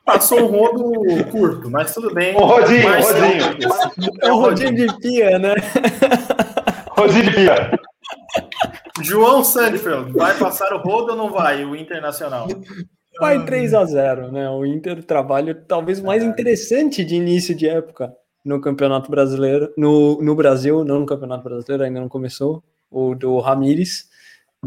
[0.03, 2.35] Passou o rodo curto, mas tudo bem.
[2.35, 4.13] O rodinho, Marcial, rodinho.
[4.23, 5.53] É o rodinho de pia, né?
[6.89, 7.79] Rodinho de pia.
[9.01, 12.47] João Sandfeld, vai passar o rodo ou não vai, o Internacional?
[13.19, 14.49] Vai 3 a 0 né?
[14.49, 18.13] O Inter trabalho talvez mais interessante de início de época
[18.45, 23.39] no Campeonato Brasileiro, no, no Brasil, não no Campeonato Brasileiro, ainda não começou, o do
[23.39, 24.09] Ramires.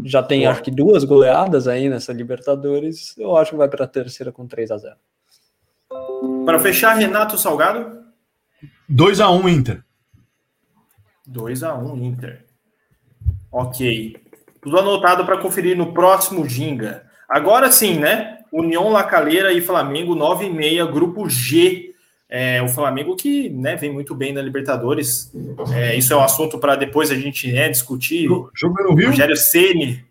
[0.03, 3.15] Já tem, acho que, duas goleadas aí nessa Libertadores.
[3.17, 4.95] Eu acho que vai para a terceira com 3 a 0
[6.45, 8.03] Para fechar, Renato Salgado?
[8.89, 9.83] 2 a 1 Inter.
[11.27, 12.42] 2 a 1 Inter.
[13.53, 14.17] Ok.
[14.61, 17.03] Tudo anotado para conferir no próximo Ginga.
[17.29, 18.39] Agora sim, né?
[18.51, 21.93] União Lacaleira e Flamengo, 9 e meia, grupo G.
[22.29, 25.31] É, o Flamengo que né, vem muito bem na Libertadores.
[25.71, 28.27] É, isso é um assunto para depois a gente né, discutir.
[28.55, 29.09] Jogo no Rio?
[29.09, 30.03] Rogério Ceni.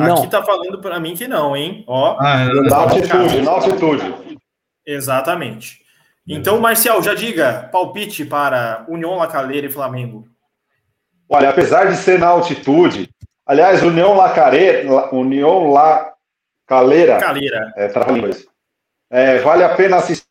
[0.00, 1.84] Aqui tá falando para mim que não, hein?
[1.86, 4.14] Ó, ah, é, na altitude, na altitude.
[4.86, 5.84] Exatamente.
[6.26, 10.26] Então, Marcial, já diga, palpite para União Lacaleira e Flamengo.
[11.34, 13.10] Olha, apesar de ser na altitude,
[13.44, 16.14] aliás, União Lacareira, União La
[16.64, 17.72] Caleira, Caleira.
[17.76, 17.86] É,
[19.10, 20.24] é, vale a pena assistir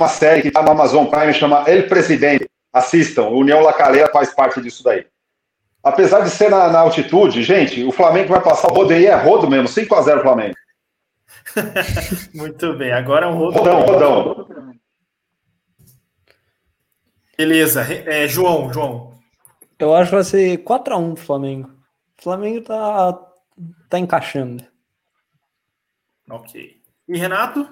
[0.00, 2.48] uma série que está no Amazon Prime, chama El Presidente.
[2.72, 5.06] Assistam, União La Calera faz parte disso daí.
[5.82, 9.14] Apesar de ser na, na altitude, gente, o Flamengo vai passar o rodo aí, é
[9.14, 10.54] rodo mesmo, 5x0 Flamengo.
[12.34, 13.58] Muito bem, agora é um rodo.
[13.58, 14.48] Rodão, rodão.
[17.36, 19.17] Beleza, é, João, João.
[19.78, 21.68] Eu acho que vai ser 4x1 pro Flamengo.
[22.18, 23.18] O Flamengo tá,
[23.88, 24.64] tá encaixando.
[26.28, 26.76] Ok.
[27.08, 27.66] E Renato?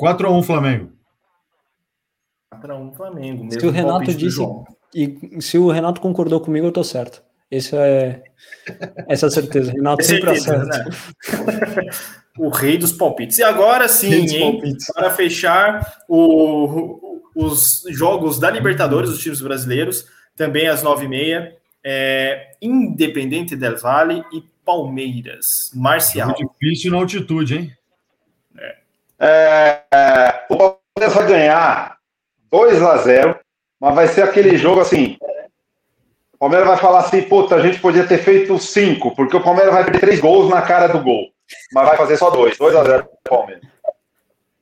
[0.00, 0.92] 4x1 Flamengo.
[2.54, 3.52] 4x1 Flamengo.
[3.52, 4.40] se o Renato disse.
[4.94, 7.22] E se o Renato concordou comigo, eu tô certo.
[7.50, 8.22] Isso é
[9.08, 9.72] essa é certeza.
[9.72, 11.82] Renato sempre certeza, acerta.
[11.82, 11.90] Né?
[12.38, 13.38] o rei dos palpites.
[13.38, 14.60] E agora sim, hein,
[14.94, 20.06] para fechar o, os jogos da Libertadores, os times brasileiros,
[20.36, 25.70] também às nove e meia, é, Independente del Vale e Palmeiras.
[25.74, 26.30] Marcial.
[26.30, 27.72] É difícil na altitude, hein?
[28.58, 28.76] É.
[29.18, 31.96] É, é o Palmeiras vai ganhar
[32.50, 33.40] 2 a 0
[33.80, 35.16] mas vai ser aquele jogo assim.
[36.34, 39.72] O Palmeiras vai falar assim, puta, a gente podia ter feito cinco, porque o Palmeiras
[39.72, 41.30] vai perder três gols na cara do gol.
[41.72, 42.56] Mas vai fazer só dois.
[42.56, 43.64] 2 a 0 Palmeiras.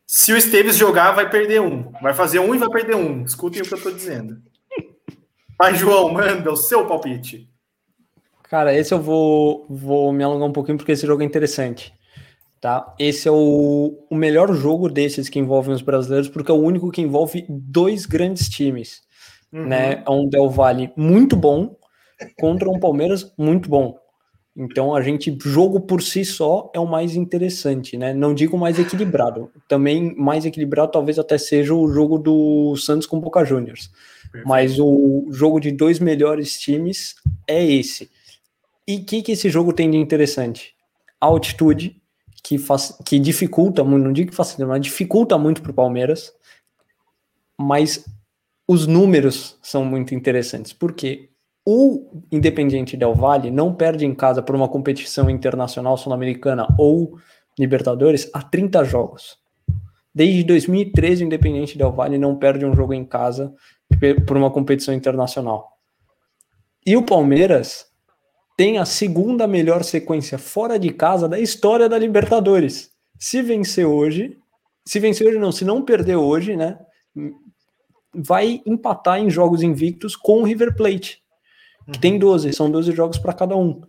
[0.07, 1.93] Se o Esteves jogar, vai perder um.
[2.01, 3.25] Vai fazer um e vai perder um.
[3.25, 4.41] Escutem o que eu tô dizendo.
[5.59, 7.49] Mas, João, manda o seu palpite.
[8.45, 11.93] Cara, esse eu vou, vou me alongar um pouquinho porque esse jogo é interessante.
[12.61, 12.95] Tá?
[12.99, 16.91] Esse é o, o melhor jogo desses que envolvem os brasileiros, porque é o único
[16.91, 19.03] que envolve dois grandes times.
[19.53, 19.67] Uhum.
[19.67, 20.03] Né?
[20.07, 21.77] É um Del Valle muito bom
[22.39, 23.99] contra um Palmeiras muito bom.
[24.57, 28.13] Então a gente, jogo por si só é o mais interessante, né?
[28.13, 29.53] Não digo mais equilibrado.
[29.69, 33.89] Também mais equilibrado talvez até seja o jogo do Santos com Boca Juniors.
[34.45, 37.15] Mas o jogo de dois melhores times
[37.47, 38.11] é esse.
[38.87, 40.75] E o que, que esse jogo tem de interessante?
[41.21, 42.01] A altitude,
[42.43, 46.33] que, faz, que dificulta muito, não digo que facilita, mas dificulta muito para o Palmeiras.
[47.59, 48.05] Mas
[48.67, 50.73] os números são muito interessantes.
[50.73, 51.31] Por quê?
[51.71, 57.19] o Independiente Del Valle não perde em casa por uma competição internacional sul-americana ou
[57.59, 59.37] Libertadores há 30 jogos.
[60.15, 63.53] Desde 2013, o Independiente Del Valle não perde um jogo em casa
[64.27, 65.73] por uma competição internacional.
[66.85, 67.87] E o Palmeiras
[68.57, 72.91] tem a segunda melhor sequência fora de casa da história da Libertadores.
[73.19, 74.37] Se vencer hoje,
[74.87, 76.79] se vencer hoje não, se não perder hoje, né,
[78.15, 81.23] vai empatar em jogos invictos com o River Plate
[81.93, 83.81] que tem 12, são 12 jogos para cada um.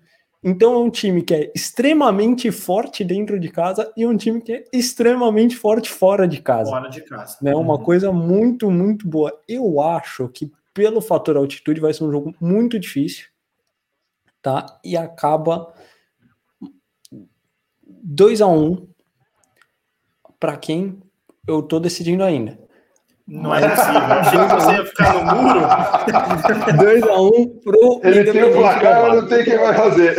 [0.41, 4.53] Então é um time que é extremamente forte dentro de casa e um time que
[4.53, 6.69] é extremamente forte fora de casa.
[6.69, 7.37] Fora de casa.
[7.41, 7.53] Né?
[7.53, 7.83] Uma uhum.
[7.83, 9.37] coisa muito, muito boa.
[9.47, 13.27] Eu acho que pelo fator altitude vai ser um jogo muito difícil,
[14.41, 14.79] tá?
[14.81, 15.73] E acaba
[17.85, 18.87] 2 a 1 um,
[20.39, 21.01] para quem
[21.45, 22.57] eu tô decidindo ainda.
[23.29, 24.01] Não é possível.
[24.01, 25.59] Achei que você ia ficar no muro.
[26.79, 28.01] 2x1 um pro.
[28.03, 30.17] Ele tem o placar, mas não tem quem vai fazer.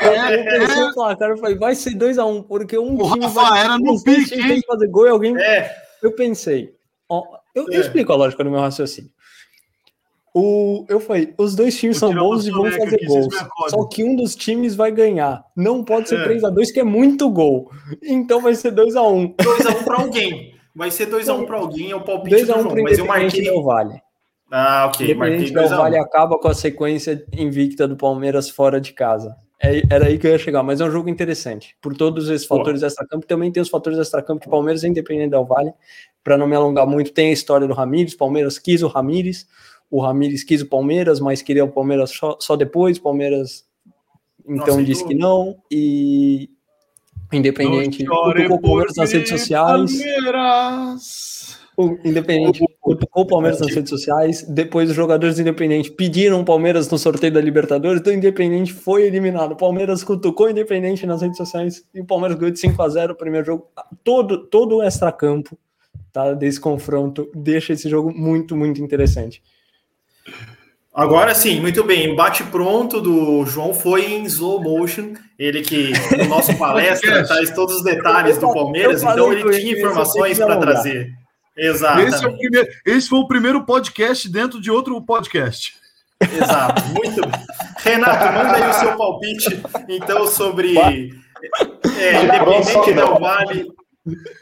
[0.00, 3.24] É, eu pensei o placar, eu falei, vai ser 2x1, um, porque um o time
[3.24, 3.60] Rafa vai.
[3.60, 4.60] Era no pique, hein?
[4.66, 5.38] fazer gol e alguém.
[5.38, 5.70] É.
[6.02, 6.74] Eu pensei.
[7.08, 7.76] Ó, eu, é.
[7.76, 9.10] eu explico a lógica do meu raciocínio.
[10.34, 13.34] O, eu falei, os dois times são bons e vão fazer gols.
[13.68, 15.44] Só que um dos times vai ganhar.
[15.56, 16.28] Não pode ser é.
[16.28, 17.70] 3x2, que é muito gol.
[18.02, 19.34] Então vai ser 2x1.
[19.36, 20.57] 2x1 para alguém.
[20.74, 22.98] Vai ser 2x1 um para alguém, é o palpite 2 a 1 do João, mas
[22.98, 23.42] eu marquei...
[23.42, 24.02] Del Vale.
[24.50, 29.36] Ah, ok, marquei 2 Vale acaba com a sequência invicta do Palmeiras fora de casa.
[29.60, 31.76] É, era aí que eu ia chegar, mas é um jogo interessante.
[31.82, 35.72] Por todos esses fatores extra-campo, também tem os fatores extra-campo de Palmeiras, independente Del Vale.
[36.22, 38.14] Para não me alongar muito, tem a história do Ramires.
[38.14, 39.48] Palmeiras quis o Ramires,
[39.90, 42.98] o Ramires quis o Palmeiras, mas queria o Palmeiras só, só depois.
[42.98, 43.66] Palmeiras
[44.48, 45.56] então Nossa, disse que não.
[45.70, 46.50] E
[47.32, 50.02] Independente cutucou o Palmeiras nas redes sociais.
[50.02, 51.58] Palmeiras.
[51.76, 54.42] O Independente cutucou o Palmeiras nas redes sociais.
[54.48, 58.00] Depois os jogadores independentes pediram o Palmeiras no sorteio da Libertadores.
[58.00, 59.52] Então o Independente foi eliminado.
[59.52, 61.86] O Palmeiras cutucou o Independente nas redes sociais.
[61.94, 63.68] E o Palmeiras ganhou de 5 a 0 o primeiro jogo.
[64.02, 65.56] Todo, todo o extra-campo
[66.12, 69.40] tá, desse confronto deixa esse jogo muito, muito interessante.
[70.98, 72.12] Agora sim, muito bem.
[72.12, 75.12] O bate-pronto do João foi em slow motion.
[75.38, 80.36] Ele que no nosso palestra traz todos os detalhes do Palmeiras, então ele tinha informações
[80.38, 81.12] para trazer.
[81.56, 82.00] Exato.
[82.00, 85.72] Esse, é primeiro, esse, foi o primeiro podcast dentro de outro podcast.
[86.20, 87.46] Exato, muito bem.
[87.78, 93.68] Renato, manda aí o seu palpite, então, sobre é, Independente Del Vale.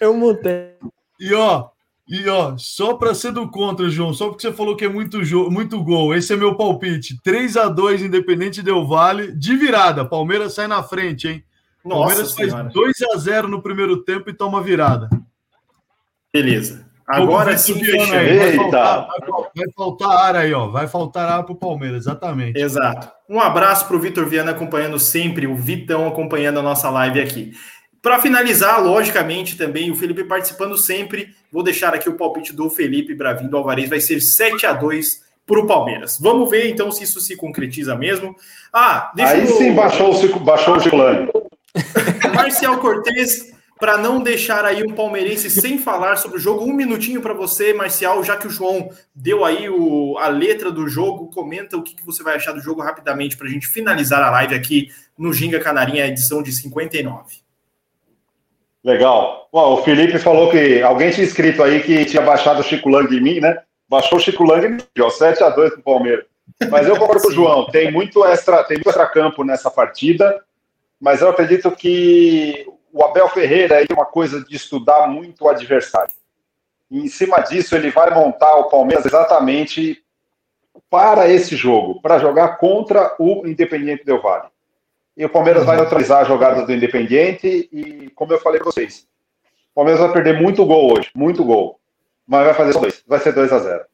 [0.00, 0.70] Eu mudei.
[1.20, 1.68] E ó,
[2.08, 5.18] e ó, só para ser do contra, João, só porque você falou que é muito,
[5.50, 7.20] muito gol, esse é meu palpite.
[7.22, 10.04] 3 a 2 Independente Del Vale, de virada.
[10.04, 11.44] Palmeiras sai na frente, hein?
[11.84, 12.62] Nossa Palmeiras senhora.
[12.64, 15.08] faz 2 a 0 no primeiro tempo e toma virada.
[16.32, 16.86] Beleza.
[17.08, 18.38] Agora sim, fechando.
[18.38, 19.08] Vai faltar,
[19.54, 20.66] vai faltar ar aí, ó.
[20.68, 22.58] Vai faltar ar para o Palmeiras, exatamente.
[22.58, 23.08] Exato.
[23.28, 27.52] Um abraço para o Vitor Viana acompanhando sempre, o Vitão acompanhando a nossa live aqui.
[28.02, 31.34] Para finalizar, logicamente, também o Felipe participando sempre.
[31.50, 33.88] Vou deixar aqui o palpite do Felipe Bravinho do Alvarez.
[33.88, 36.18] Vai ser 7 a 2 para o Palmeiras.
[36.20, 38.36] Vamos ver então se isso se concretiza mesmo.
[38.72, 39.56] Ah, Aí eu...
[39.56, 41.46] sim baixou o, baixou o.
[42.34, 47.20] Marcial Cortez para não deixar aí um palmeirense sem falar sobre o jogo, um minutinho
[47.20, 51.76] para você, Marcial, já que o João deu aí o, a letra do jogo, comenta
[51.76, 54.54] o que, que você vai achar do jogo rapidamente para a gente finalizar a live
[54.54, 57.45] aqui no Ginga Canarinha, edição de 59.
[58.86, 59.48] Legal.
[59.52, 63.12] Bom, o Felipe falou que alguém tinha escrito aí que tinha baixado o Chico Lang
[63.12, 63.60] em mim, né?
[63.88, 66.24] Baixou o Chico Lang em mim, ó, 7x2 pro Palmeiras.
[66.70, 70.40] Mas eu concordo com o João, tem muito extra, tem muito extra campo nessa partida,
[71.00, 76.14] mas eu acredito que o Abel Ferreira é uma coisa de estudar muito o adversário.
[76.88, 80.00] E em cima disso, ele vai montar o Palmeiras exatamente
[80.88, 84.46] para esse jogo, para jogar contra o Independiente Del Vale.
[85.16, 89.06] E o Palmeiras vai neutralizar as jogadas do Independiente e, como eu falei para vocês,
[89.72, 91.80] o Palmeiras vai perder muito gol hoje, muito gol.
[92.26, 93.84] Mas vai fazer dois, vai ser 2 a 0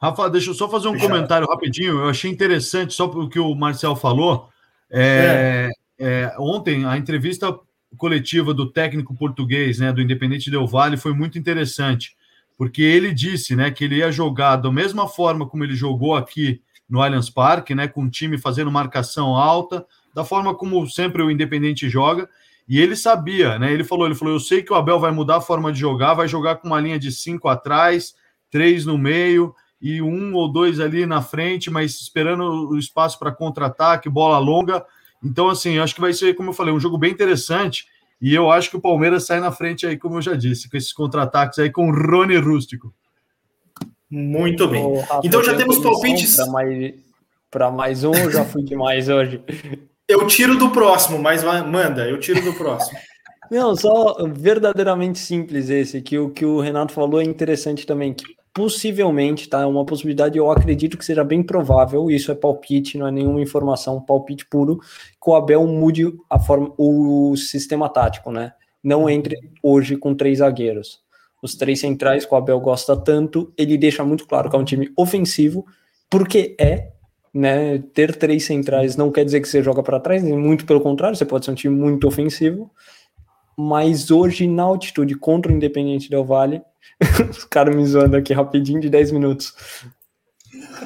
[0.00, 2.00] Rafa, deixa eu só fazer um comentário rapidinho.
[2.00, 4.48] Eu achei interessante, só o que o Marcel falou.
[4.90, 5.84] É, é.
[5.98, 7.58] É, ontem, a entrevista
[7.96, 12.16] coletiva do técnico português, né, do Independente Del Vale, foi muito interessante,
[12.58, 16.60] porque ele disse, né, que ele ia jogar da mesma forma como ele jogou aqui
[16.88, 21.30] no Allianz Parque, né, com o time fazendo marcação alta, da forma como sempre o
[21.30, 22.28] Independente joga,
[22.66, 23.72] e ele sabia, né?
[23.72, 26.14] Ele falou, ele falou, eu sei que o Abel vai mudar a forma de jogar,
[26.14, 28.14] vai jogar com uma linha de cinco atrás,
[28.50, 33.30] três no meio e um ou dois ali na frente, mas esperando o espaço para
[33.30, 34.84] contra-ataque, bola longa.
[35.22, 37.86] Então, assim, acho que vai ser, como eu falei, um jogo bem interessante.
[38.20, 40.76] E eu acho que o Palmeiras sai na frente aí, como eu já disse, com
[40.76, 42.94] esses contra-ataques aí com o Rony Rústico.
[44.08, 44.82] Muito bem.
[45.22, 46.36] então já temos palpites.
[47.50, 49.42] Para mais, mais um, já fui demais hoje.
[50.08, 52.98] Eu tiro do próximo, mas manda, eu tiro do próximo.
[53.50, 58.24] Não, só verdadeiramente simples esse, que o que o Renato falou é interessante também, que
[58.54, 59.62] possivelmente, tá?
[59.62, 63.40] É uma possibilidade, eu acredito que seja bem provável, isso é palpite, não é nenhuma
[63.40, 68.52] informação, palpite puro, que o Abel mude a forma, o sistema tático, né?
[68.82, 71.02] Não entre hoje com três zagueiros.
[71.42, 74.64] Os três centrais que o Abel gosta tanto, ele deixa muito claro que é um
[74.64, 75.66] time ofensivo,
[76.08, 76.92] porque é,
[77.34, 77.82] né?
[77.92, 81.24] Ter três centrais não quer dizer que você joga para trás, muito pelo contrário, você
[81.24, 82.70] pode ser um time muito ofensivo.
[83.56, 86.62] Mas hoje, na altitude contra o Independente Del Vale,
[87.30, 89.54] os caras me zoando aqui rapidinho de 10 minutos.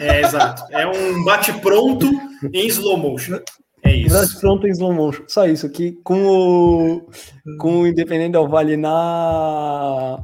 [0.01, 0.63] É, exato.
[0.71, 2.07] É um bate-pronto
[2.53, 3.41] em slow motion.
[3.83, 4.15] É isso.
[4.15, 5.25] Bate-pronto em slow motion.
[5.29, 5.99] Só isso aqui.
[6.03, 7.11] Com o,
[7.59, 10.19] com o Independente Del Vale na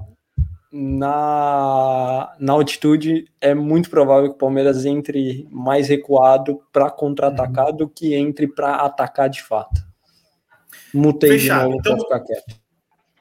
[0.77, 7.77] na, na altitude, é muito provável que o Palmeiras entre mais recuado para contra-atacar uhum.
[7.77, 9.81] do que entre para atacar de fato.
[10.93, 11.61] Mutei Fechado.
[11.61, 12.57] de novo então, ficar quieto.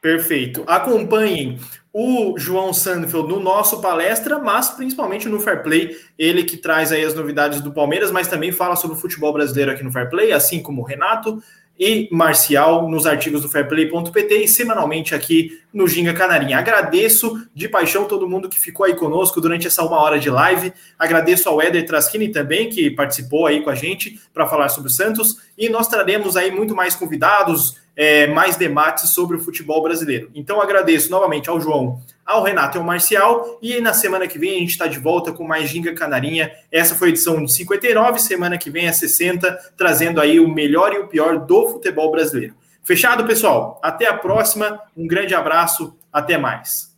[0.02, 0.64] Perfeito.
[0.66, 1.60] Acompanhem
[1.94, 7.06] o João Sandfeld no nosso palestra, mas principalmente no Fair Play, ele que traz aí
[7.06, 10.32] as novidades do Palmeiras, mas também fala sobre o futebol brasileiro aqui no Fair Play,
[10.32, 11.40] assim como o Renato
[11.80, 16.60] e Marcial nos artigos do fairplay.pt e semanalmente aqui no Ginga Canarinha.
[16.60, 20.72] Agradeço de paixão todo mundo que ficou aí conosco durante essa uma hora de live.
[21.00, 24.94] Agradeço ao Éder Traschini também, que participou aí com a gente para falar sobre o
[24.94, 25.38] Santos.
[25.58, 30.32] E nós traremos aí muito mais convidados, é, mais debates sobre o futebol brasileiro.
[30.34, 33.60] Então agradeço novamente ao João, ao Renato e ao Marcial.
[33.62, 36.52] E na semana que vem a gente está de volta com mais Ginga Canarinha.
[36.72, 40.94] Essa foi a edição de 59, semana que vem é 60, trazendo aí o melhor
[40.94, 42.56] e o pior do futebol brasileiro.
[42.84, 43.80] Fechado, pessoal?
[43.82, 44.80] Até a próxima.
[44.96, 45.96] Um grande abraço.
[46.12, 46.94] Até mais.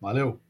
[0.00, 0.43] Valeu.